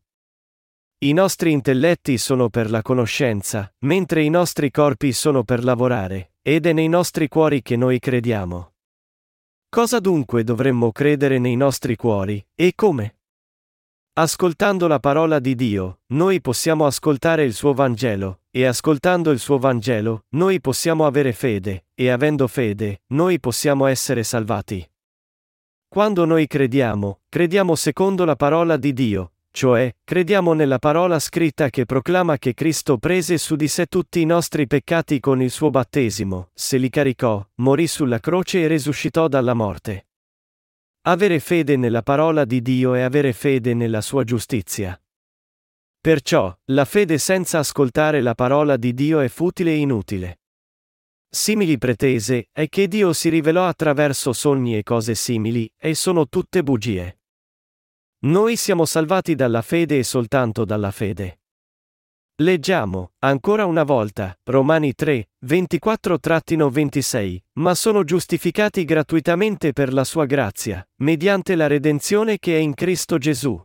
I 0.99 1.12
nostri 1.12 1.53
intelletti 1.53 2.16
sono 2.16 2.49
per 2.49 2.71
la 2.71 2.81
conoscenza, 2.81 3.73
mentre 3.81 4.23
i 4.23 4.31
nostri 4.31 4.71
corpi 4.71 5.12
sono 5.12 5.45
per 5.45 5.62
lavorare, 5.62 6.33
ed 6.40 6.64
è 6.64 6.73
nei 6.73 6.88
nostri 6.88 7.29
cuori 7.29 7.61
che 7.61 7.77
noi 7.77 7.99
crediamo. 7.99 8.73
Cosa 9.69 10.01
dunque 10.01 10.42
dovremmo 10.42 10.90
credere 10.90 11.38
nei 11.38 11.57
nostri 11.57 11.97
cuori, 11.97 12.45
e 12.55 12.73
come? 12.75 13.15
Ascoltando 14.18 14.87
la 14.87 14.98
parola 14.98 15.38
di 15.38 15.55
Dio, 15.55 15.98
noi 16.14 16.40
possiamo 16.40 16.87
ascoltare 16.87 17.44
il 17.44 17.52
suo 17.52 17.74
Vangelo, 17.74 18.40
e 18.50 18.64
ascoltando 18.64 19.31
il 19.31 19.38
suo 19.38 19.59
Vangelo, 19.59 20.24
noi 20.31 20.59
possiamo 20.59 21.05
avere 21.05 21.35
fede, 21.35 21.88
e 21.94 22.09
avendo 22.09 22.46
fede, 22.46 23.02
noi 23.09 23.38
possiamo 23.38 23.85
essere 23.85 24.22
salvati. 24.22 24.90
Quando 25.87 26.24
noi 26.24 26.46
crediamo, 26.46 27.20
crediamo 27.29 27.74
secondo 27.74 28.24
la 28.24 28.37
parola 28.37 28.79
di 28.79 28.94
Dio, 28.94 29.33
cioè, 29.50 29.94
crediamo 30.02 30.55
nella 30.55 30.79
parola 30.79 31.18
scritta 31.18 31.68
che 31.68 31.85
proclama 31.85 32.38
che 32.38 32.55
Cristo 32.55 32.96
prese 32.96 33.37
su 33.37 33.55
di 33.55 33.68
sé 33.68 33.85
tutti 33.85 34.22
i 34.22 34.24
nostri 34.24 34.66
peccati 34.66 35.20
con 35.20 35.42
il 35.42 35.50
suo 35.50 35.68
battesimo, 35.68 36.48
se 36.55 36.79
li 36.79 36.88
caricò, 36.88 37.46
morì 37.57 37.87
sulla 37.87 38.18
croce 38.18 38.62
e 38.62 38.66
risuscitò 38.66 39.29
dalla 39.29 39.52
morte. 39.52 40.06
Avere 41.09 41.38
fede 41.38 41.77
nella 41.77 42.03
parola 42.03 42.45
di 42.45 42.61
Dio 42.61 42.95
è 42.95 43.03
avere 43.03 43.33
fede 43.33 43.75
nella 43.75 44.01
sua 44.01 44.25
giustizia. 44.25 45.01
Perciò, 46.01 46.53
la 46.73 46.85
fede 46.85 47.19
senza 47.19 47.61
ascoltare 47.61 48.21
la 48.21 48.35
parola 48.35 48.77
di 48.77 48.92
Dio 48.92 49.21
è 49.21 49.29
futile 49.29 49.71
e 49.71 49.77
inutile. 49.77 50.40
Simili 51.29 51.79
pretese 51.79 52.49
è 52.51 52.69
che 52.69 52.88
Dio 52.88 53.12
si 53.12 53.29
rivelò 53.29 53.69
attraverso 53.69 54.33
sogni 54.33 54.77
e 54.77 54.83
cose 54.83 55.14
simili, 55.14 55.73
e 55.79 55.95
sono 55.95 56.27
tutte 56.27 56.64
bugie. 56.64 57.21
Noi 58.25 58.57
siamo 58.57 58.85
salvati 58.85 59.37
dalla 59.37 59.62
fede 59.62 59.99
e 59.99 60.03
soltanto 60.03 60.64
dalla 60.64 60.90
fede. 60.90 61.38
Leggiamo, 62.40 63.12
ancora 63.20 63.64
una 63.64 63.83
volta, 63.83 64.38
Romani 64.44 64.92
3, 64.92 65.31
24-26, 65.46 67.38
ma 67.55 67.75
sono 67.75 68.05
giustificati 68.05 68.85
gratuitamente 68.85 69.72
per 69.72 69.90
la 69.90 70.05
sua 70.05 70.27
grazia, 70.27 70.87
mediante 70.96 71.55
la 71.55 71.66
redenzione 71.66 72.38
che 72.38 72.55
è 72.57 72.59
in 72.59 72.75
Cristo 72.75 73.16
Gesù. 73.16 73.59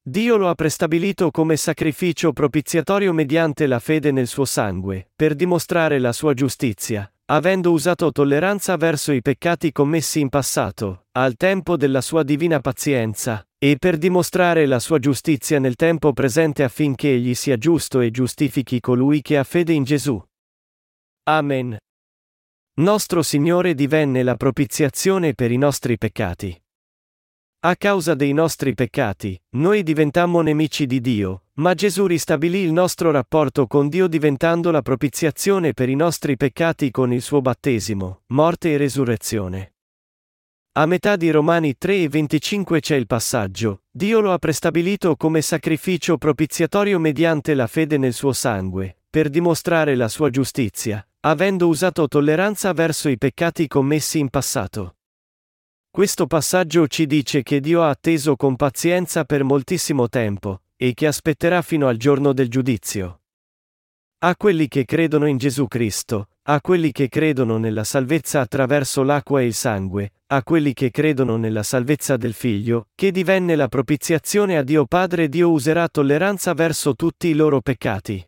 Dio 0.00 0.36
lo 0.38 0.48
ha 0.48 0.54
prestabilito 0.54 1.30
come 1.30 1.58
sacrificio 1.58 2.32
propiziatorio 2.32 3.12
mediante 3.12 3.66
la 3.66 3.78
fede 3.78 4.10
nel 4.10 4.26
suo 4.26 4.46
sangue, 4.46 5.10
per 5.14 5.34
dimostrare 5.34 5.98
la 5.98 6.12
sua 6.12 6.32
giustizia, 6.32 7.12
avendo 7.26 7.72
usato 7.72 8.10
tolleranza 8.10 8.76
verso 8.76 9.12
i 9.12 9.20
peccati 9.20 9.70
commessi 9.70 10.20
in 10.20 10.30
passato, 10.30 11.08
al 11.12 11.36
tempo 11.36 11.76
della 11.76 12.00
sua 12.00 12.22
divina 12.22 12.58
pazienza, 12.60 13.45
e 13.58 13.76
per 13.78 13.96
dimostrare 13.96 14.66
la 14.66 14.78
sua 14.78 14.98
giustizia 14.98 15.58
nel 15.58 15.76
tempo 15.76 16.12
presente 16.12 16.62
affinché 16.62 17.14
egli 17.14 17.34
sia 17.34 17.56
giusto 17.56 18.00
e 18.00 18.10
giustifichi 18.10 18.80
colui 18.80 19.22
che 19.22 19.38
ha 19.38 19.44
fede 19.44 19.72
in 19.72 19.84
Gesù. 19.84 20.22
Amen. 21.24 21.76
Nostro 22.78 23.22
Signore 23.22 23.74
divenne 23.74 24.22
la 24.22 24.36
propiziazione 24.36 25.34
per 25.34 25.50
i 25.50 25.56
nostri 25.56 25.96
peccati. 25.96 26.54
A 27.60 27.74
causa 27.74 28.14
dei 28.14 28.32
nostri 28.32 28.74
peccati, 28.74 29.36
noi 29.56 29.82
diventammo 29.82 30.42
nemici 30.42 30.86
di 30.86 31.00
Dio, 31.00 31.46
ma 31.54 31.74
Gesù 31.74 32.06
ristabilì 32.06 32.60
il 32.60 32.72
nostro 32.72 33.10
rapporto 33.10 33.66
con 33.66 33.88
Dio 33.88 34.06
diventando 34.06 34.70
la 34.70 34.82
propiziazione 34.82 35.72
per 35.72 35.88
i 35.88 35.96
nostri 35.96 36.36
peccati 36.36 36.90
con 36.90 37.12
il 37.12 37.22
suo 37.22 37.40
battesimo, 37.40 38.22
morte 38.26 38.74
e 38.74 38.76
resurrezione. 38.76 39.75
A 40.78 40.84
metà 40.84 41.16
di 41.16 41.30
Romani 41.30 41.78
3 41.78 42.02
e 42.02 42.08
25 42.10 42.80
c'è 42.80 42.96
il 42.96 43.06
passaggio, 43.06 43.84
Dio 43.90 44.20
lo 44.20 44.30
ha 44.32 44.38
prestabilito 44.38 45.16
come 45.16 45.40
sacrificio 45.40 46.18
propiziatorio 46.18 46.98
mediante 46.98 47.54
la 47.54 47.66
fede 47.66 47.96
nel 47.96 48.12
suo 48.12 48.34
sangue, 48.34 48.98
per 49.08 49.30
dimostrare 49.30 49.94
la 49.94 50.08
sua 50.08 50.28
giustizia, 50.28 51.02
avendo 51.20 51.68
usato 51.68 52.06
tolleranza 52.08 52.74
verso 52.74 53.08
i 53.08 53.16
peccati 53.16 53.66
commessi 53.68 54.18
in 54.18 54.28
passato. 54.28 54.96
Questo 55.90 56.26
passaggio 56.26 56.86
ci 56.88 57.06
dice 57.06 57.42
che 57.42 57.60
Dio 57.60 57.82
ha 57.82 57.88
atteso 57.88 58.36
con 58.36 58.54
pazienza 58.54 59.24
per 59.24 59.44
moltissimo 59.44 60.10
tempo, 60.10 60.60
e 60.76 60.92
che 60.92 61.06
aspetterà 61.06 61.62
fino 61.62 61.88
al 61.88 61.96
giorno 61.96 62.34
del 62.34 62.50
giudizio. 62.50 63.20
A 64.18 64.34
quelli 64.34 64.66
che 64.66 64.86
credono 64.86 65.26
in 65.26 65.36
Gesù 65.36 65.68
Cristo, 65.68 66.28
a 66.44 66.62
quelli 66.62 66.90
che 66.90 67.10
credono 67.10 67.58
nella 67.58 67.84
salvezza 67.84 68.40
attraverso 68.40 69.02
l'acqua 69.02 69.42
e 69.42 69.44
il 69.44 69.52
sangue, 69.52 70.12
a 70.28 70.42
quelli 70.42 70.72
che 70.72 70.90
credono 70.90 71.36
nella 71.36 71.62
salvezza 71.62 72.16
del 72.16 72.32
Figlio, 72.32 72.88
che 72.94 73.10
divenne 73.10 73.56
la 73.56 73.68
propiziazione 73.68 74.56
a 74.56 74.62
Dio 74.62 74.86
Padre, 74.86 75.28
Dio 75.28 75.50
userà 75.50 75.86
tolleranza 75.88 76.54
verso 76.54 76.94
tutti 76.94 77.28
i 77.28 77.34
loro 77.34 77.60
peccati. 77.60 78.26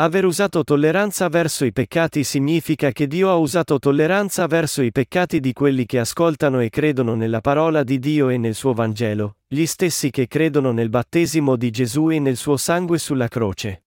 Aver 0.00 0.26
usato 0.26 0.62
tolleranza 0.64 1.28
verso 1.28 1.64
i 1.64 1.72
peccati 1.72 2.22
significa 2.22 2.90
che 2.90 3.06
Dio 3.06 3.30
ha 3.30 3.36
usato 3.36 3.78
tolleranza 3.78 4.46
verso 4.46 4.82
i 4.82 4.92
peccati 4.92 5.40
di 5.40 5.54
quelli 5.54 5.86
che 5.86 5.98
ascoltano 5.98 6.60
e 6.60 6.68
credono 6.68 7.14
nella 7.14 7.40
parola 7.40 7.84
di 7.84 7.98
Dio 7.98 8.28
e 8.28 8.36
nel 8.36 8.54
suo 8.54 8.74
Vangelo, 8.74 9.36
gli 9.46 9.64
stessi 9.64 10.10
che 10.10 10.26
credono 10.26 10.72
nel 10.72 10.90
battesimo 10.90 11.56
di 11.56 11.70
Gesù 11.70 12.10
e 12.10 12.18
nel 12.18 12.36
suo 12.36 12.58
sangue 12.58 12.98
sulla 12.98 13.28
croce. 13.28 13.83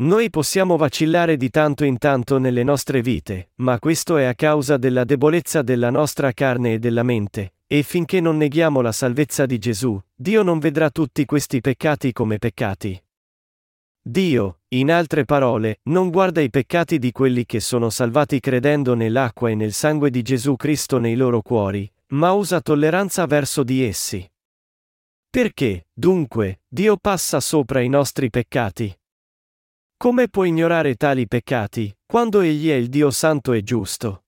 Noi 0.00 0.30
possiamo 0.30 0.76
vacillare 0.76 1.36
di 1.36 1.50
tanto 1.50 1.84
in 1.84 1.98
tanto 1.98 2.38
nelle 2.38 2.62
nostre 2.62 3.02
vite, 3.02 3.50
ma 3.56 3.80
questo 3.80 4.16
è 4.16 4.26
a 4.26 4.34
causa 4.34 4.76
della 4.76 5.02
debolezza 5.02 5.62
della 5.62 5.90
nostra 5.90 6.30
carne 6.30 6.74
e 6.74 6.78
della 6.78 7.02
mente, 7.02 7.54
e 7.66 7.82
finché 7.82 8.20
non 8.20 8.36
neghiamo 8.36 8.80
la 8.80 8.92
salvezza 8.92 9.44
di 9.44 9.58
Gesù, 9.58 10.00
Dio 10.14 10.44
non 10.44 10.60
vedrà 10.60 10.90
tutti 10.90 11.24
questi 11.24 11.60
peccati 11.60 12.12
come 12.12 12.38
peccati. 12.38 13.02
Dio, 14.00 14.60
in 14.68 14.92
altre 14.92 15.24
parole, 15.24 15.80
non 15.84 16.10
guarda 16.10 16.40
i 16.40 16.48
peccati 16.48 17.00
di 17.00 17.10
quelli 17.10 17.44
che 17.44 17.58
sono 17.58 17.90
salvati 17.90 18.38
credendo 18.38 18.94
nell'acqua 18.94 19.50
e 19.50 19.56
nel 19.56 19.72
sangue 19.72 20.10
di 20.10 20.22
Gesù 20.22 20.54
Cristo 20.54 20.98
nei 20.98 21.16
loro 21.16 21.42
cuori, 21.42 21.90
ma 22.10 22.30
usa 22.30 22.60
tolleranza 22.60 23.26
verso 23.26 23.64
di 23.64 23.82
essi. 23.82 24.30
Perché, 25.28 25.88
dunque, 25.92 26.60
Dio 26.68 26.96
passa 26.96 27.40
sopra 27.40 27.80
i 27.80 27.88
nostri 27.88 28.30
peccati? 28.30 28.97
Come 30.00 30.28
può 30.28 30.44
ignorare 30.44 30.94
tali 30.94 31.26
peccati, 31.26 31.92
quando 32.06 32.40
Egli 32.40 32.68
è 32.68 32.74
il 32.74 32.88
Dio 32.88 33.10
santo 33.10 33.52
e 33.52 33.64
giusto? 33.64 34.26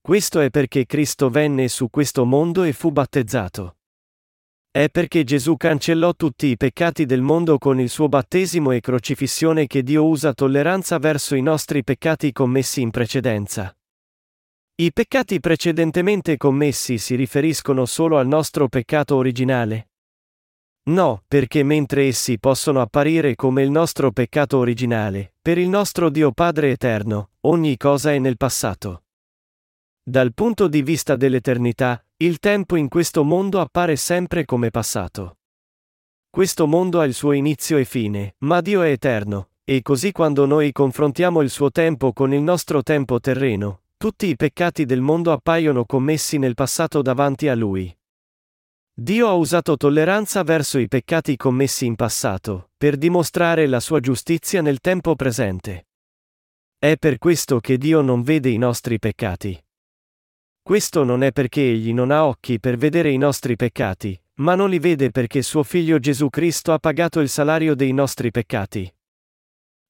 Questo 0.00 0.40
è 0.40 0.48
perché 0.48 0.86
Cristo 0.86 1.28
venne 1.28 1.68
su 1.68 1.90
questo 1.90 2.24
mondo 2.24 2.62
e 2.62 2.72
fu 2.72 2.90
battezzato. 2.90 3.76
È 4.70 4.88
perché 4.88 5.22
Gesù 5.22 5.58
cancellò 5.58 6.14
tutti 6.14 6.46
i 6.46 6.56
peccati 6.56 7.04
del 7.04 7.20
mondo 7.20 7.58
con 7.58 7.78
il 7.78 7.90
suo 7.90 8.08
battesimo 8.08 8.70
e 8.70 8.80
crocifissione 8.80 9.66
che 9.66 9.82
Dio 9.82 10.06
usa 10.06 10.32
tolleranza 10.32 10.96
verso 10.96 11.34
i 11.34 11.42
nostri 11.42 11.84
peccati 11.84 12.32
commessi 12.32 12.80
in 12.80 12.88
precedenza. 12.90 13.76
I 14.76 14.92
peccati 14.94 15.40
precedentemente 15.40 16.38
commessi 16.38 16.96
si 16.96 17.16
riferiscono 17.16 17.84
solo 17.84 18.16
al 18.16 18.26
nostro 18.26 18.66
peccato 18.68 19.16
originale? 19.16 19.89
No, 20.90 21.22
perché 21.28 21.62
mentre 21.62 22.06
essi 22.06 22.40
possono 22.40 22.80
apparire 22.80 23.36
come 23.36 23.62
il 23.62 23.70
nostro 23.70 24.10
peccato 24.10 24.58
originale, 24.58 25.34
per 25.40 25.56
il 25.56 25.68
nostro 25.68 26.10
Dio 26.10 26.32
Padre 26.32 26.72
eterno, 26.72 27.30
ogni 27.42 27.76
cosa 27.76 28.12
è 28.12 28.18
nel 28.18 28.36
passato. 28.36 29.04
Dal 30.02 30.34
punto 30.34 30.66
di 30.66 30.82
vista 30.82 31.14
dell'eternità, 31.14 32.04
il 32.16 32.40
tempo 32.40 32.74
in 32.74 32.88
questo 32.88 33.22
mondo 33.22 33.60
appare 33.60 33.94
sempre 33.94 34.44
come 34.44 34.70
passato. 34.70 35.36
Questo 36.28 36.66
mondo 36.66 36.98
ha 36.98 37.04
il 37.04 37.14
suo 37.14 37.32
inizio 37.32 37.76
e 37.76 37.84
fine, 37.84 38.34
ma 38.38 38.60
Dio 38.60 38.82
è 38.82 38.90
eterno, 38.90 39.50
e 39.62 39.82
così 39.82 40.10
quando 40.10 40.44
noi 40.44 40.72
confrontiamo 40.72 41.40
il 41.40 41.50
suo 41.50 41.70
tempo 41.70 42.12
con 42.12 42.34
il 42.34 42.42
nostro 42.42 42.82
tempo 42.82 43.20
terreno, 43.20 43.82
tutti 43.96 44.26
i 44.26 44.34
peccati 44.34 44.84
del 44.86 45.00
mondo 45.00 45.30
appaiono 45.30 45.84
commessi 45.84 46.36
nel 46.38 46.54
passato 46.54 47.00
davanti 47.00 47.46
a 47.46 47.54
Lui. 47.54 47.96
Dio 48.92 49.28
ha 49.28 49.32
usato 49.32 49.78
tolleranza 49.78 50.42
verso 50.42 50.78
i 50.78 50.86
peccati 50.86 51.36
commessi 51.36 51.86
in 51.86 51.96
passato, 51.96 52.70
per 52.76 52.96
dimostrare 52.98 53.66
la 53.66 53.80
sua 53.80 53.98
giustizia 53.98 54.60
nel 54.60 54.80
tempo 54.80 55.16
presente. 55.16 55.86
È 56.78 56.96
per 56.98 57.16
questo 57.16 57.60
che 57.60 57.78
Dio 57.78 58.02
non 58.02 58.22
vede 58.22 58.50
i 58.50 58.58
nostri 58.58 58.98
peccati. 58.98 59.58
Questo 60.62 61.02
non 61.04 61.22
è 61.22 61.32
perché 61.32 61.62
Egli 61.62 61.94
non 61.94 62.10
ha 62.10 62.26
occhi 62.26 62.60
per 62.60 62.76
vedere 62.76 63.10
i 63.10 63.16
nostri 63.16 63.56
peccati, 63.56 64.20
ma 64.40 64.54
non 64.54 64.68
li 64.68 64.78
vede 64.78 65.10
perché 65.10 65.40
suo 65.40 65.62
Figlio 65.62 65.98
Gesù 65.98 66.28
Cristo 66.28 66.72
ha 66.72 66.78
pagato 66.78 67.20
il 67.20 67.30
salario 67.30 67.74
dei 67.74 67.92
nostri 67.92 68.30
peccati. 68.30 68.94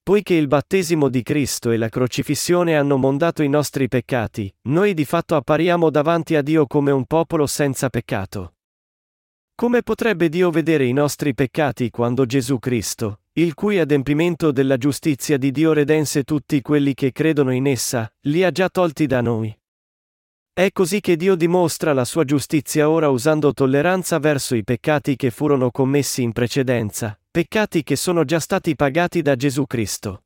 Poiché 0.03 0.35
il 0.35 0.47
battesimo 0.47 1.09
di 1.09 1.23
Cristo 1.23 1.73
e 1.73 1.77
la 1.77 1.89
crocifissione 1.89 2.77
hanno 2.77 2.97
mondato 2.97 3.43
i 3.43 3.49
nostri 3.49 3.89
peccati, 3.89 4.53
noi 4.69 4.95
di 4.95 5.05
fatto 5.05 5.35
appariamo 5.35 5.91
davanti 5.91 6.37
a 6.37 6.43
Dio 6.43 6.67
come 6.67 6.93
un 6.93 7.05
popolo 7.07 7.47
senza 7.47 7.89
peccato. 7.89 8.55
Come 9.61 9.83
potrebbe 9.83 10.31
Dio 10.31 10.49
vedere 10.49 10.87
i 10.87 10.95
nostri 10.95 11.35
peccati 11.35 11.91
quando 11.91 12.25
Gesù 12.25 12.59
Cristo, 12.59 13.25
il 13.33 13.53
cui 13.53 13.79
adempimento 13.79 14.53
della 14.53 14.79
giustizia 14.79 15.37
di 15.37 15.51
Dio 15.51 15.75
redense 15.75 16.25
tutti 16.25 16.63
quelli 16.63 16.95
che 16.95 17.13
credono 17.13 17.53
in 17.53 17.67
essa, 17.67 18.11
li 18.21 18.43
ha 18.43 18.51
già 18.51 18.71
tolti 18.71 19.05
da 19.05 19.21
noi. 19.21 19.55
È 20.51 20.71
così 20.73 21.01
che 21.01 21.15
Dio 21.17 21.35
dimostra 21.35 21.93
la 21.93 22.07
sua 22.07 22.25
giustizia 22.25 22.89
ora 22.89 23.11
usando 23.11 23.53
tolleranza 23.53 24.19
verso 24.19 24.55
i 24.55 24.65
peccati 24.65 25.15
che 25.15 25.31
furono 25.31 25.71
commessi 25.71 26.23
in 26.23 26.33
precedenza, 26.33 27.21
peccati 27.31 27.83
che 27.83 27.97
sono 27.97 28.25
già 28.25 28.41
stati 28.41 28.75
pagati 28.75 29.21
da 29.21 29.37
Gesù 29.37 29.67
Cristo. 29.67 30.23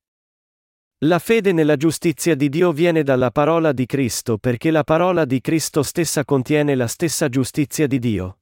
La 0.98 1.18
fede 1.18 1.50
nella 1.50 1.76
giustizia 1.76 2.36
di 2.36 2.48
Dio 2.48 2.70
viene 2.70 3.02
dalla 3.02 3.32
parola 3.32 3.72
di 3.72 3.84
Cristo 3.84 4.38
perché 4.38 4.70
la 4.70 4.84
parola 4.84 5.24
di 5.24 5.40
Cristo 5.40 5.82
stessa 5.82 6.24
contiene 6.24 6.76
la 6.76 6.86
stessa 6.86 7.28
giustizia 7.28 7.88
di 7.88 7.98
Dio. 7.98 8.38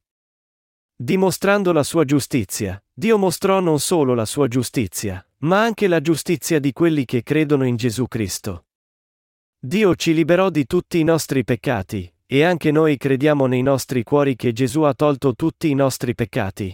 Dimostrando 1.03 1.73
la 1.73 1.83
sua 1.83 2.05
giustizia, 2.05 2.81
Dio 2.93 3.17
mostrò 3.17 3.59
non 3.59 3.81
solo 3.81 4.13
la 4.13 4.23
sua 4.23 4.47
giustizia, 4.47 5.21
ma 5.39 5.61
anche 5.61 5.89
la 5.89 5.99
giustizia 5.99 6.59
di 6.59 6.71
quelli 6.71 7.03
che 7.03 7.23
credono 7.23 7.65
in 7.65 7.75
Gesù 7.75 8.07
Cristo. 8.07 8.67
Dio 9.59 9.95
ci 9.95 10.13
liberò 10.13 10.49
di 10.49 10.65
tutti 10.65 10.99
i 10.99 11.03
nostri 11.03 11.43
peccati, 11.43 12.09
e 12.25 12.43
anche 12.43 12.71
noi 12.71 12.95
crediamo 12.95 13.47
nei 13.47 13.61
nostri 13.61 14.01
cuori 14.03 14.37
che 14.37 14.53
Gesù 14.53 14.83
ha 14.83 14.93
tolto 14.93 15.35
tutti 15.35 15.69
i 15.69 15.73
nostri 15.73 16.15
peccati. 16.15 16.73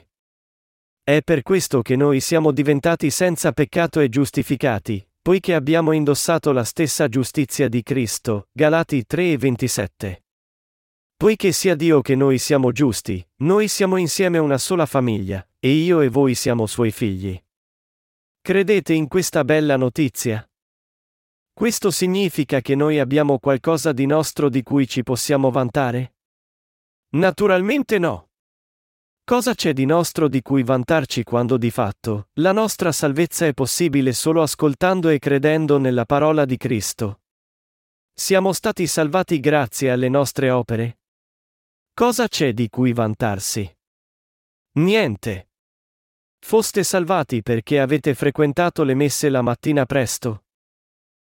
È 1.01 1.21
per 1.23 1.41
questo 1.41 1.81
che 1.81 1.95
noi 1.95 2.19
siamo 2.19 2.51
diventati 2.51 3.09
senza 3.09 3.51
peccato 3.51 3.99
e 3.99 4.09
giustificati, 4.09 5.03
poiché 5.23 5.55
abbiamo 5.55 5.91
indossato 5.91 6.51
la 6.51 6.63
stessa 6.63 7.07
giustizia 7.07 7.67
di 7.67 7.81
Cristo. 7.81 8.47
Galati 8.51 9.07
3 9.07 9.31
e 9.31 9.37
27. 9.39 10.23
Poiché 11.21 11.51
sia 11.51 11.75
Dio 11.75 11.99
che 11.99 12.15
noi 12.15 12.37
siamo 12.37 12.71
giusti, 12.71 13.21
noi 13.39 13.67
siamo 13.67 13.97
insieme 13.97 14.37
una 14.37 14.57
sola 14.57 14.85
famiglia, 14.85 15.45
e 15.59 15.69
io 15.69 15.99
e 15.99 16.07
voi 16.07 16.33
siamo 16.33 16.65
suoi 16.65 16.91
figli. 16.91 17.37
Credete 18.39 18.93
in 18.93 19.09
questa 19.09 19.43
bella 19.43 19.75
notizia? 19.75 20.49
Questo 21.51 21.91
significa 21.91 22.61
che 22.61 22.73
noi 22.73 22.99
abbiamo 22.99 23.37
qualcosa 23.37 23.91
di 23.91 24.05
nostro 24.05 24.47
di 24.47 24.63
cui 24.63 24.87
ci 24.87 25.03
possiamo 25.03 25.51
vantare? 25.51 26.13
Naturalmente 27.15 27.97
no. 27.97 28.29
Cosa 29.25 29.53
c'è 29.53 29.73
di 29.73 29.83
nostro 29.83 30.29
di 30.29 30.41
cui 30.41 30.63
vantarci 30.63 31.23
quando 31.23 31.57
di 31.57 31.69
fatto, 31.69 32.29
la 32.35 32.53
nostra 32.53 32.93
salvezza 32.93 33.45
è 33.45 33.53
possibile 33.53 34.13
solo 34.13 34.41
ascoltando 34.41 35.09
e 35.09 35.19
credendo 35.19 35.79
nella 35.79 36.05
parola 36.05 36.45
di 36.45 36.55
Cristo? 36.55 37.23
Siamo 38.13 38.53
stati 38.53 38.87
salvati 38.87 39.41
grazie 39.41 39.91
alle 39.91 40.07
nostre 40.07 40.49
opere? 40.49 40.98
Cosa 41.99 42.29
c'è 42.29 42.53
di 42.53 42.69
cui 42.69 42.93
vantarsi? 42.93 43.69
Niente. 44.75 45.49
Foste 46.39 46.85
salvati 46.85 47.41
perché 47.41 47.81
avete 47.81 48.13
frequentato 48.13 48.83
le 48.83 48.93
messe 48.93 49.27
la 49.27 49.41
mattina 49.41 49.85
presto? 49.85 50.45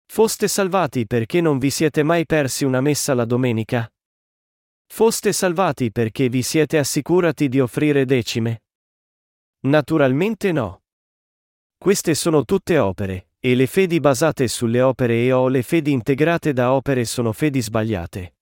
Foste 0.06 0.46
salvati 0.46 1.08
perché 1.08 1.40
non 1.40 1.58
vi 1.58 1.70
siete 1.70 2.04
mai 2.04 2.24
persi 2.24 2.64
una 2.64 2.80
messa 2.80 3.14
la 3.14 3.24
domenica? 3.24 3.92
Foste 4.86 5.32
salvati 5.32 5.90
perché 5.90 6.28
vi 6.28 6.42
siete 6.42 6.78
assicurati 6.78 7.48
di 7.48 7.58
offrire 7.58 8.04
decime? 8.04 8.62
Naturalmente 9.62 10.52
no. 10.52 10.84
Queste 11.76 12.14
sono 12.14 12.44
tutte 12.44 12.78
opere, 12.78 13.30
e 13.40 13.56
le 13.56 13.66
fedi 13.66 13.98
basate 13.98 14.46
sulle 14.46 14.82
opere 14.82 15.20
e 15.20 15.32
o 15.32 15.48
le 15.48 15.62
fedi 15.62 15.90
integrate 15.90 16.52
da 16.52 16.74
opere 16.74 17.04
sono 17.06 17.32
fedi 17.32 17.60
sbagliate. 17.60 18.34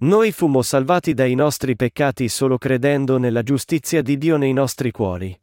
Noi 0.00 0.30
fummo 0.30 0.62
salvati 0.62 1.12
dai 1.12 1.34
nostri 1.34 1.74
peccati 1.74 2.28
solo 2.28 2.56
credendo 2.56 3.18
nella 3.18 3.42
giustizia 3.42 4.00
di 4.00 4.16
Dio 4.16 4.36
nei 4.36 4.52
nostri 4.52 4.92
cuori. 4.92 5.36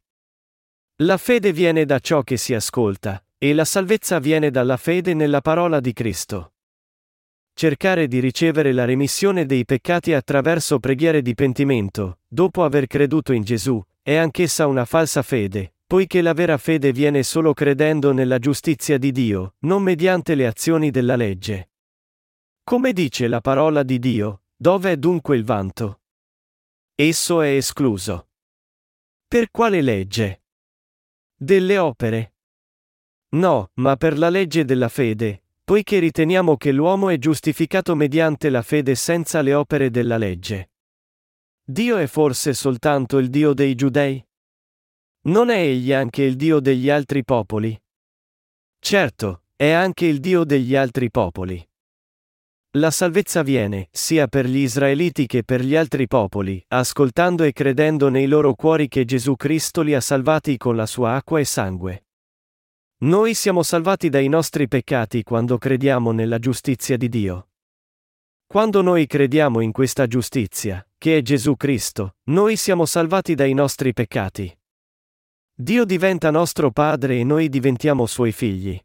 La 1.00 1.18
fede 1.18 1.52
viene 1.52 1.84
da 1.84 2.00
ciò 2.00 2.22
che 2.22 2.38
si 2.38 2.54
ascolta, 2.54 3.22
e 3.38 3.54
la 3.54 3.66
salvezza 3.66 4.20
viene 4.20 4.52
dalla 4.52 4.78
fede 4.78 5.14
nella 5.14 5.42
parola 5.42 5.82
di 5.82 5.92
Cristo. 5.92 6.54
Cercare 7.54 8.08
di 8.08 8.20
ricevere 8.20 8.72
la 8.72 8.86
remissione 8.86 9.46
dei 9.46 9.66
peccati 9.66 10.14
attraverso 10.14 10.80
preghiere 10.80 11.22
di 11.22 11.34
pentimento, 11.34 12.20
dopo 12.26 12.64
aver 12.64 12.88
creduto 12.88 13.34
in 13.34 13.44
Gesù, 13.44 13.84
è 14.02 14.16
anch'essa 14.16 14.68
una 14.68 14.86
falsa 14.86 15.22
fede, 15.22 15.74
poiché 15.86 16.22
la 16.22 16.32
vera 16.32 16.58
fede 16.58 16.94
viene 16.94 17.24
solo 17.24 17.54
credendo 17.54 18.14
nella 18.14 18.40
giustizia 18.40 18.98
di 18.98 19.12
Dio, 19.12 19.56
non 19.60 19.84
mediante 19.84 20.34
le 20.34 20.48
azioni 20.48 20.92
della 20.92 21.18
legge. 21.18 21.72
Come 22.64 22.94
dice 22.94 23.28
la 23.28 23.42
parola 23.42 23.84
di 23.84 24.00
Dio, 24.00 24.44
dove 24.58 24.92
è 24.94 24.98
dunque 24.98 25.36
il 25.36 25.44
vanto? 25.44 26.02
Esso 26.96 27.42
è 27.42 27.50
escluso. 27.56 28.30
Per 29.28 29.52
quale 29.52 29.82
legge? 29.82 30.44
Delle 31.36 31.78
opere. 31.78 32.36
No, 33.36 33.72
ma 33.76 33.98
per 33.98 34.18
la 34.18 34.30
legge 34.30 34.64
della 34.64 34.88
fede, 34.88 35.44
poiché 35.64 36.00
riteniamo 36.00 36.56
che 36.56 36.72
l'uomo 36.72 37.10
è 37.10 37.18
giustificato 37.18 37.96
mediante 37.96 38.50
la 38.50 38.62
fede 38.62 38.96
senza 38.96 39.42
le 39.42 39.54
opere 39.54 39.90
della 39.90 40.18
legge. 40.18 40.72
Dio 41.62 41.98
è 41.98 42.08
forse 42.08 42.54
soltanto 42.54 43.18
il 43.18 43.30
Dio 43.30 43.54
dei 43.54 43.76
giudei? 43.76 44.26
Non 45.24 45.50
è 45.50 45.58
egli 45.58 45.92
anche 45.92 46.22
il 46.22 46.36
Dio 46.36 46.60
degli 46.60 46.90
altri 46.90 47.26
popoli? 47.26 47.78
Certo, 48.80 49.46
è 49.56 49.72
anche 49.72 50.06
il 50.06 50.20
Dio 50.20 50.44
degli 50.44 50.76
altri 50.76 51.10
popoli. 51.10 51.68
La 52.76 52.92
salvezza 52.92 53.42
viene, 53.42 53.88
sia 53.92 54.28
per 54.28 54.48
gli 54.48 54.58
israeliti 54.58 55.28
che 55.28 55.46
per 55.46 55.62
gli 55.62 55.78
altri 55.78 56.08
popoli, 56.08 56.62
ascoltando 56.68 57.44
e 57.44 57.54
credendo 57.54 58.10
nei 58.10 58.28
loro 58.28 58.54
cuori 58.54 58.90
che 58.90 59.06
Gesù 59.06 59.38
Cristo 59.38 59.82
li 59.82 59.94
ha 59.94 60.02
salvati 60.02 60.58
con 60.58 60.76
la 60.76 60.86
sua 60.86 61.14
acqua 61.14 61.40
e 61.40 61.46
sangue. 61.46 62.08
Noi 63.04 63.34
siamo 63.34 63.64
salvati 63.64 64.10
dai 64.10 64.28
nostri 64.28 64.68
peccati 64.68 65.24
quando 65.24 65.58
crediamo 65.58 66.12
nella 66.12 66.38
giustizia 66.38 66.98
di 66.98 67.08
Dio. 67.08 67.48
Quando 68.46 68.82
noi 68.82 69.08
crediamo 69.08 69.62
in 69.62 69.72
questa 69.72 70.06
giustizia, 70.06 70.86
che 70.98 71.18
è 71.18 71.22
Gesù 71.22 71.56
Cristo, 71.56 72.16
noi 72.24 72.58
siamo 72.58 72.86
salvati 72.86 73.36
dai 73.36 73.54
nostri 73.54 73.94
peccati. 73.94 74.54
Dio 75.54 75.86
diventa 75.86 76.30
nostro 76.30 76.72
Padre 76.72 77.20
e 77.20 77.24
noi 77.24 77.48
diventiamo 77.48 78.06
suoi 78.06 78.34
figli. 78.34 78.78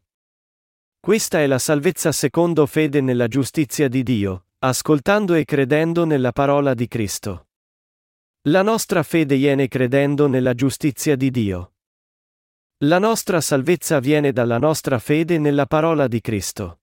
Questa 1.03 1.39
è 1.39 1.47
la 1.47 1.57
salvezza 1.57 2.11
secondo 2.11 2.67
fede 2.67 3.01
nella 3.01 3.27
giustizia 3.27 3.87
di 3.87 4.03
Dio, 4.03 4.45
ascoltando 4.59 5.33
e 5.33 5.45
credendo 5.45 6.05
nella 6.05 6.31
parola 6.31 6.75
di 6.75 6.87
Cristo. 6.87 7.47
La 8.43 8.61
nostra 8.61 9.01
fede 9.01 9.35
viene 9.35 9.67
credendo 9.67 10.27
nella 10.27 10.53
giustizia 10.53 11.15
di 11.15 11.31
Dio. 11.31 11.73
La 12.83 12.99
nostra 12.99 13.41
salvezza 13.41 13.99
viene 13.99 14.31
dalla 14.31 14.59
nostra 14.59 14.99
fede 14.99 15.39
nella 15.39 15.65
parola 15.65 16.07
di 16.07 16.21
Cristo. 16.21 16.81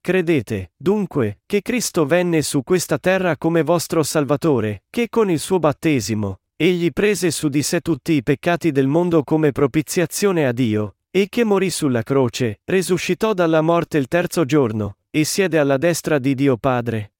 Credete, 0.00 0.72
dunque, 0.74 1.40
che 1.44 1.60
Cristo 1.60 2.06
venne 2.06 2.40
su 2.40 2.62
questa 2.62 2.96
terra 2.96 3.36
come 3.36 3.60
vostro 3.60 4.02
Salvatore, 4.02 4.84
che 4.88 5.10
con 5.10 5.30
il 5.30 5.38
suo 5.38 5.58
battesimo, 5.58 6.40
egli 6.56 6.90
prese 6.92 7.30
su 7.30 7.48
di 7.48 7.62
sé 7.62 7.82
tutti 7.82 8.14
i 8.14 8.22
peccati 8.22 8.72
del 8.72 8.86
mondo 8.86 9.22
come 9.22 9.52
propiziazione 9.52 10.46
a 10.46 10.52
Dio, 10.52 10.94
e 11.10 11.28
che 11.28 11.44
morì 11.44 11.70
sulla 11.70 12.02
croce, 12.02 12.60
resuscitò 12.64 13.32
dalla 13.32 13.60
morte 13.60 13.98
il 13.98 14.08
terzo 14.08 14.44
giorno, 14.44 14.98
e 15.10 15.24
siede 15.24 15.58
alla 15.58 15.78
destra 15.78 16.18
di 16.18 16.34
Dio 16.34 16.56
Padre. 16.56 17.14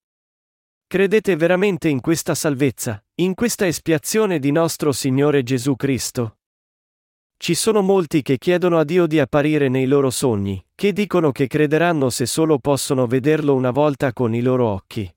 Credete 0.86 1.36
veramente 1.36 1.88
in 1.88 2.00
questa 2.00 2.34
salvezza, 2.34 3.04
in 3.16 3.34
questa 3.34 3.66
espiazione 3.66 4.38
di 4.38 4.50
nostro 4.52 4.92
Signore 4.92 5.42
Gesù 5.42 5.76
Cristo? 5.76 6.38
Ci 7.36 7.54
sono 7.54 7.82
molti 7.82 8.22
che 8.22 8.36
chiedono 8.36 8.78
a 8.78 8.84
Dio 8.84 9.06
di 9.06 9.20
apparire 9.20 9.68
nei 9.68 9.86
loro 9.86 10.10
sogni, 10.10 10.64
che 10.74 10.92
dicono 10.92 11.30
che 11.30 11.46
crederanno 11.46 12.10
se 12.10 12.26
solo 12.26 12.58
possono 12.58 13.06
vederlo 13.06 13.54
una 13.54 13.70
volta 13.70 14.12
con 14.12 14.34
i 14.34 14.40
loro 14.40 14.66
occhi. 14.66 15.10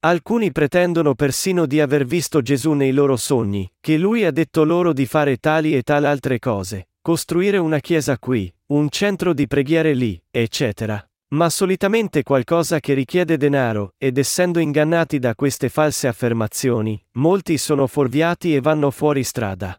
Alcuni 0.00 0.52
pretendono 0.52 1.14
persino 1.14 1.66
di 1.66 1.80
aver 1.80 2.04
visto 2.04 2.42
Gesù 2.42 2.72
nei 2.72 2.92
loro 2.92 3.16
sogni, 3.16 3.70
che 3.80 3.96
lui 3.96 4.24
ha 4.24 4.30
detto 4.30 4.64
loro 4.64 4.92
di 4.92 5.06
fare 5.06 5.38
tali 5.38 5.74
e 5.74 5.82
tal 5.82 6.04
altre 6.04 6.38
cose, 6.38 6.88
costruire 7.04 7.58
una 7.58 7.80
chiesa 7.80 8.18
qui, 8.18 8.50
un 8.68 8.88
centro 8.88 9.34
di 9.34 9.46
preghiere 9.46 9.92
lì, 9.92 10.18
eccetera. 10.30 11.06
ma 11.34 11.50
solitamente 11.50 12.22
qualcosa 12.22 12.80
che 12.80 12.94
richiede 12.94 13.36
denaro, 13.36 13.92
ed 13.98 14.16
essendo 14.16 14.58
ingannati 14.58 15.18
da 15.18 15.34
queste 15.34 15.68
false 15.68 16.06
affermazioni, 16.08 16.98
molti 17.18 17.58
sono 17.58 17.86
fuorviati 17.88 18.54
e 18.54 18.60
vanno 18.60 18.90
fuori 18.90 19.22
strada. 19.22 19.78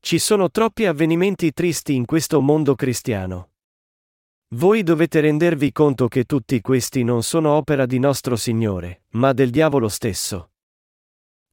Ci 0.00 0.18
sono 0.18 0.50
troppi 0.50 0.86
avvenimenti 0.86 1.52
tristi 1.52 1.94
in 1.94 2.06
questo 2.06 2.40
mondo 2.40 2.74
cristiano. 2.74 3.50
Voi 4.54 4.82
dovete 4.82 5.20
rendervi 5.20 5.70
conto 5.70 6.08
che 6.08 6.24
tutti 6.24 6.60
questi 6.60 7.04
non 7.04 7.22
sono 7.22 7.50
opera 7.52 7.86
di 7.86 8.00
nostro 8.00 8.34
Signore, 8.34 9.02
ma 9.10 9.32
del 9.32 9.50
diavolo 9.50 9.88
stesso. 9.88 10.50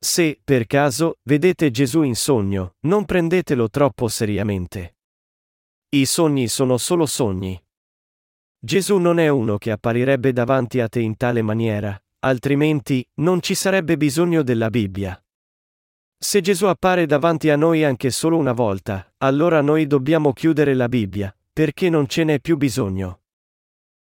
Se, 0.03 0.37
per 0.43 0.67
caso, 0.67 1.19
vedete 1.23 1.71
Gesù 1.71 2.01
in 2.01 2.17
sogno, 2.17 2.75
non 2.81 3.05
prendetelo 3.05 3.69
troppo 3.69 4.09
seriamente. 4.09 4.97
I 5.95 6.05
sogni 6.05 6.49
sono 6.49 6.77
solo 6.77 7.05
sogni. 7.05 7.57
Gesù 8.59 8.97
non 8.97 9.17
è 9.17 9.29
uno 9.29 9.57
che 9.57 9.71
apparirebbe 9.71 10.33
davanti 10.33 10.81
a 10.81 10.89
te 10.89 10.99
in 10.99 11.15
tale 11.15 11.41
maniera, 11.41 11.97
altrimenti 12.19 13.07
non 13.21 13.41
ci 13.41 13.55
sarebbe 13.55 13.95
bisogno 13.95 14.43
della 14.43 14.69
Bibbia. 14.69 15.17
Se 16.17 16.41
Gesù 16.41 16.65
appare 16.65 17.05
davanti 17.05 17.49
a 17.49 17.55
noi 17.55 17.85
anche 17.85 18.11
solo 18.11 18.35
una 18.35 18.51
volta, 18.51 19.09
allora 19.19 19.61
noi 19.61 19.87
dobbiamo 19.87 20.33
chiudere 20.33 20.73
la 20.73 20.89
Bibbia, 20.89 21.33
perché 21.53 21.89
non 21.89 22.07
ce 22.07 22.25
n'è 22.25 22.41
più 22.41 22.57
bisogno. 22.57 23.21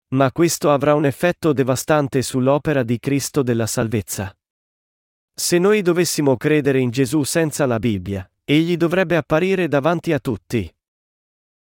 Ma 0.08 0.32
questo 0.32 0.72
avrà 0.72 0.96
un 0.96 1.04
effetto 1.04 1.52
devastante 1.52 2.20
sull'opera 2.20 2.82
di 2.82 2.98
Cristo 2.98 3.44
della 3.44 3.68
salvezza. 3.68 4.36
Se 5.36 5.58
noi 5.58 5.82
dovessimo 5.82 6.36
credere 6.36 6.78
in 6.78 6.90
Gesù 6.90 7.24
senza 7.24 7.66
la 7.66 7.80
Bibbia, 7.80 8.30
egli 8.44 8.76
dovrebbe 8.76 9.16
apparire 9.16 9.66
davanti 9.66 10.12
a 10.12 10.20
tutti. 10.20 10.72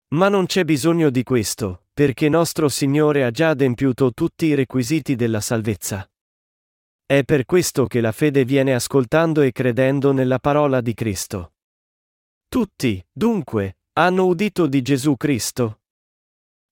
Ma 0.08 0.28
non 0.28 0.46
c'è 0.46 0.64
bisogno 0.64 1.08
di 1.08 1.22
questo, 1.22 1.84
perché 1.94 2.28
nostro 2.28 2.68
Signore 2.68 3.24
ha 3.24 3.30
già 3.30 3.50
adempiuto 3.50 4.12
tutti 4.12 4.46
i 4.46 4.54
requisiti 4.54 5.14
della 5.14 5.40
salvezza. 5.40 6.04
È 7.06 7.22
per 7.22 7.44
questo 7.44 7.86
che 7.86 8.00
la 8.00 8.10
fede 8.10 8.44
viene 8.44 8.74
ascoltando 8.74 9.40
e 9.40 9.52
credendo 9.52 10.10
nella 10.10 10.40
parola 10.40 10.80
di 10.80 10.92
Cristo. 10.92 11.52
Tutti, 12.48 13.00
dunque, 13.12 13.78
hanno 13.92 14.26
udito 14.26 14.66
di 14.66 14.82
Gesù 14.82 15.16
Cristo. 15.16 15.82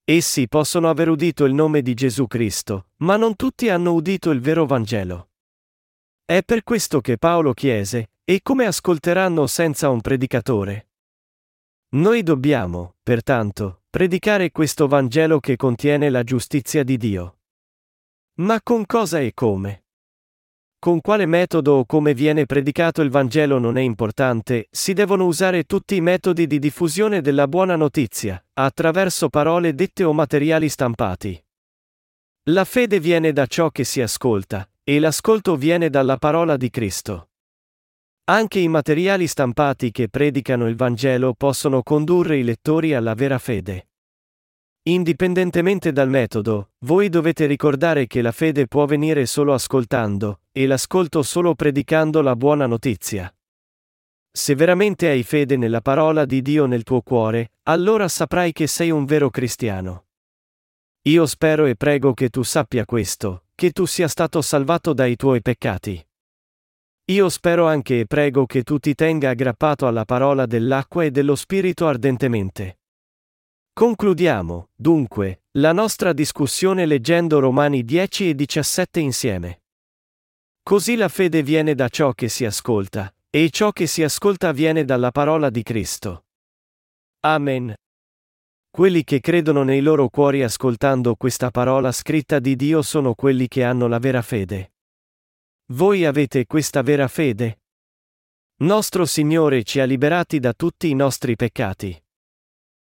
Essi 0.03 0.49
possono 0.49 0.89
aver 0.89 1.07
udito 1.07 1.45
il 1.45 1.53
nome 1.53 1.81
di 1.81 1.93
Gesù 1.93 2.27
Cristo, 2.27 2.87
ma 2.97 3.15
non 3.15 3.37
tutti 3.37 3.69
hanno 3.69 3.93
udito 3.93 4.31
il 4.31 4.41
vero 4.41 4.65
Vangelo. 4.65 5.28
È 6.29 6.43
per 6.43 6.61
questo 6.61 7.01
che 7.01 7.17
Paolo 7.17 7.53
chiese, 7.53 8.11
e 8.23 8.41
come 8.43 8.67
ascolteranno 8.67 9.47
senza 9.47 9.89
un 9.89 9.99
predicatore? 9.99 10.89
Noi 11.93 12.21
dobbiamo, 12.21 12.97
pertanto, 13.01 13.81
predicare 13.89 14.51
questo 14.51 14.87
Vangelo 14.87 15.39
che 15.39 15.55
contiene 15.55 16.11
la 16.11 16.21
giustizia 16.21 16.83
di 16.83 16.97
Dio. 16.97 17.39
Ma 18.41 18.61
con 18.61 18.85
cosa 18.85 19.19
e 19.19 19.33
come? 19.33 19.85
Con 20.77 21.01
quale 21.01 21.25
metodo 21.25 21.77
o 21.77 21.85
come 21.85 22.13
viene 22.13 22.45
predicato 22.45 23.01
il 23.01 23.09
Vangelo 23.09 23.57
non 23.57 23.75
è 23.77 23.81
importante, 23.81 24.67
si 24.69 24.93
devono 24.93 25.25
usare 25.25 25.63
tutti 25.63 25.95
i 25.95 26.01
metodi 26.01 26.45
di 26.45 26.59
diffusione 26.59 27.21
della 27.21 27.47
buona 27.47 27.75
notizia, 27.75 28.39
attraverso 28.53 29.29
parole 29.29 29.73
dette 29.73 30.03
o 30.03 30.13
materiali 30.13 30.69
stampati. 30.69 31.43
La 32.51 32.65
fede 32.65 32.99
viene 32.99 33.33
da 33.33 33.47
ciò 33.47 33.71
che 33.71 33.83
si 33.83 33.99
ascolta, 33.99 34.69
e 34.89 34.97
l'ascolto 34.97 35.55
viene 35.55 35.91
dalla 35.91 36.17
parola 36.17 36.57
di 36.57 36.71
Cristo. 36.71 37.29
Anche 38.23 38.57
i 38.57 38.67
materiali 38.67 39.27
stampati 39.27 39.91
che 39.91 40.09
predicano 40.09 40.67
il 40.67 40.75
Vangelo 40.75 41.35
possono 41.35 41.83
condurre 41.83 42.37
i 42.37 42.43
lettori 42.43 42.95
alla 42.95 43.13
vera 43.13 43.37
fede. 43.37 43.89
Indipendentemente 44.87 45.91
dal 45.91 46.09
metodo, 46.09 46.71
voi 46.85 47.09
dovete 47.09 47.45
ricordare 47.45 48.07
che 48.07 48.23
la 48.23 48.31
fede 48.31 48.65
può 48.65 48.85
venire 48.85 49.27
solo 49.27 49.53
ascoltando, 49.53 50.41
e 50.51 50.65
l'ascolto 50.65 51.21
solo 51.21 51.53
predicando 51.53 52.23
la 52.23 52.35
buona 52.35 52.65
notizia. 52.65 53.31
Se 54.31 54.55
veramente 54.55 55.07
hai 55.07 55.21
fede 55.21 55.55
nella 55.55 55.81
parola 55.81 56.25
di 56.25 56.41
Dio 56.41 56.65
nel 56.65 56.81
tuo 56.81 57.01
cuore, 57.01 57.51
allora 57.67 58.07
saprai 58.07 58.53
che 58.53 58.65
sei 58.65 58.89
un 58.89 59.05
vero 59.05 59.29
cristiano. 59.29 60.05
Io 61.03 61.27
spero 61.27 61.67
e 61.67 61.75
prego 61.75 62.15
che 62.15 62.29
tu 62.29 62.41
sappia 62.41 62.85
questo, 62.85 63.43
che 63.59 63.71
tu 63.71 63.85
sia 63.85 64.07
stato 64.07 64.41
salvato 64.41 64.93
dai 64.93 65.17
tuoi 65.17 65.41
peccati. 65.41 66.01
Io 67.11 67.27
spero 67.27 67.67
anche 67.67 67.99
e 67.99 68.05
prego 68.05 68.45
che 68.45 68.63
tu 68.63 68.79
ti 68.79 68.95
tenga 68.95 69.31
aggrappato 69.31 69.85
alla 69.85 70.05
parola 70.05 70.45
dell'acqua 70.45 71.03
e 71.03 71.11
dello 71.11 71.35
Spirito 71.35 71.85
ardentemente. 71.85 72.79
Concludiamo, 73.73 74.69
dunque, 74.73 75.41
la 75.57 75.73
nostra 75.73 76.13
discussione 76.13 76.85
leggendo 76.85 77.39
Romani 77.39 77.83
10 77.83 78.29
e 78.29 78.35
17 78.35 78.99
insieme. 79.01 79.63
Così 80.63 80.95
la 80.95 81.09
fede 81.09 81.43
viene 81.43 81.75
da 81.75 81.89
ciò 81.89 82.13
che 82.13 82.29
si 82.29 82.45
ascolta, 82.45 83.13
e 83.29 83.49
ciò 83.49 83.73
che 83.73 83.87
si 83.87 84.03
ascolta 84.03 84.53
viene 84.53 84.85
dalla 84.85 85.11
parola 85.11 85.49
di 85.49 85.63
Cristo. 85.63 86.27
Amen. 87.25 87.75
Quelli 88.71 89.03
che 89.03 89.19
credono 89.19 89.63
nei 89.63 89.81
loro 89.81 90.09
cuori 90.09 90.43
ascoltando 90.43 91.15
questa 91.15 91.49
parola 91.49 91.91
scritta 91.91 92.39
di 92.39 92.55
Dio 92.55 92.81
sono 92.81 93.15
quelli 93.15 93.47
che 93.47 93.63
hanno 93.63 93.87
la 93.87 93.99
vera 93.99 94.21
fede. 94.21 94.73
Voi 95.71 96.05
avete 96.05 96.45
questa 96.45 96.81
vera 96.81 97.07
fede? 97.07 97.61
Nostro 98.61 99.05
Signore 99.05 99.63
ci 99.63 99.79
ha 99.79 99.85
liberati 99.85 100.39
da 100.39 100.53
tutti 100.53 100.89
i 100.89 100.93
nostri 100.93 101.35
peccati. 101.35 101.97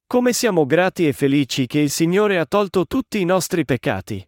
Come 0.06 0.32
siamo 0.32 0.64
grati 0.64 1.08
e 1.08 1.12
felici 1.12 1.66
che 1.66 1.80
il 1.80 1.90
Signore 1.90 2.38
ha 2.38 2.46
tolto 2.46 2.87
tutti 2.87 3.20
i 3.20 3.24
nostri 3.24 3.64
peccati. 3.64 4.26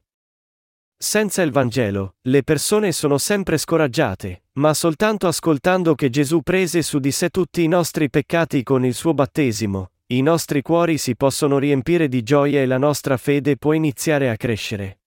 Senza 0.98 1.42
il 1.42 1.52
Vangelo, 1.52 2.16
le 2.22 2.42
persone 2.42 2.90
sono 2.90 3.18
sempre 3.18 3.59
scoraggiate, 3.59 4.44
ma 4.54 4.72
soltanto 4.74 5.26
ascoltando 5.26 5.94
che 5.94 6.09
Gesù 6.09 6.40
prese 6.40 6.82
su 6.82 6.98
di 6.98 7.12
sé 7.12 7.28
tutti 7.28 7.62
i 7.62 7.68
nostri 7.68 8.09
peccati 8.09 8.62
con 8.62 8.85
il 8.85 8.94
suo 8.94 9.12
battesimo, 9.12 9.90
i 10.08 10.22
nostri 10.22 10.62
cuori 10.62 10.98
si 10.98 11.16
possono 11.16 11.58
riempire 11.58 12.06
di 12.06 12.22
gioia 12.22 12.60
e 12.60 12.66
la 12.66 12.78
nostra 12.78 13.16
fede 13.16 13.56
può 13.56 13.72
iniziare 13.72 14.30
a 14.30 14.36
crescere. 14.36 15.00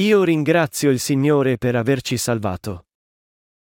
Io 0.00 0.24
ringrazio 0.24 0.88
il 0.88 0.98
Signore 0.98 1.58
per 1.58 1.76
averci 1.76 2.16
salvato. 2.16 2.86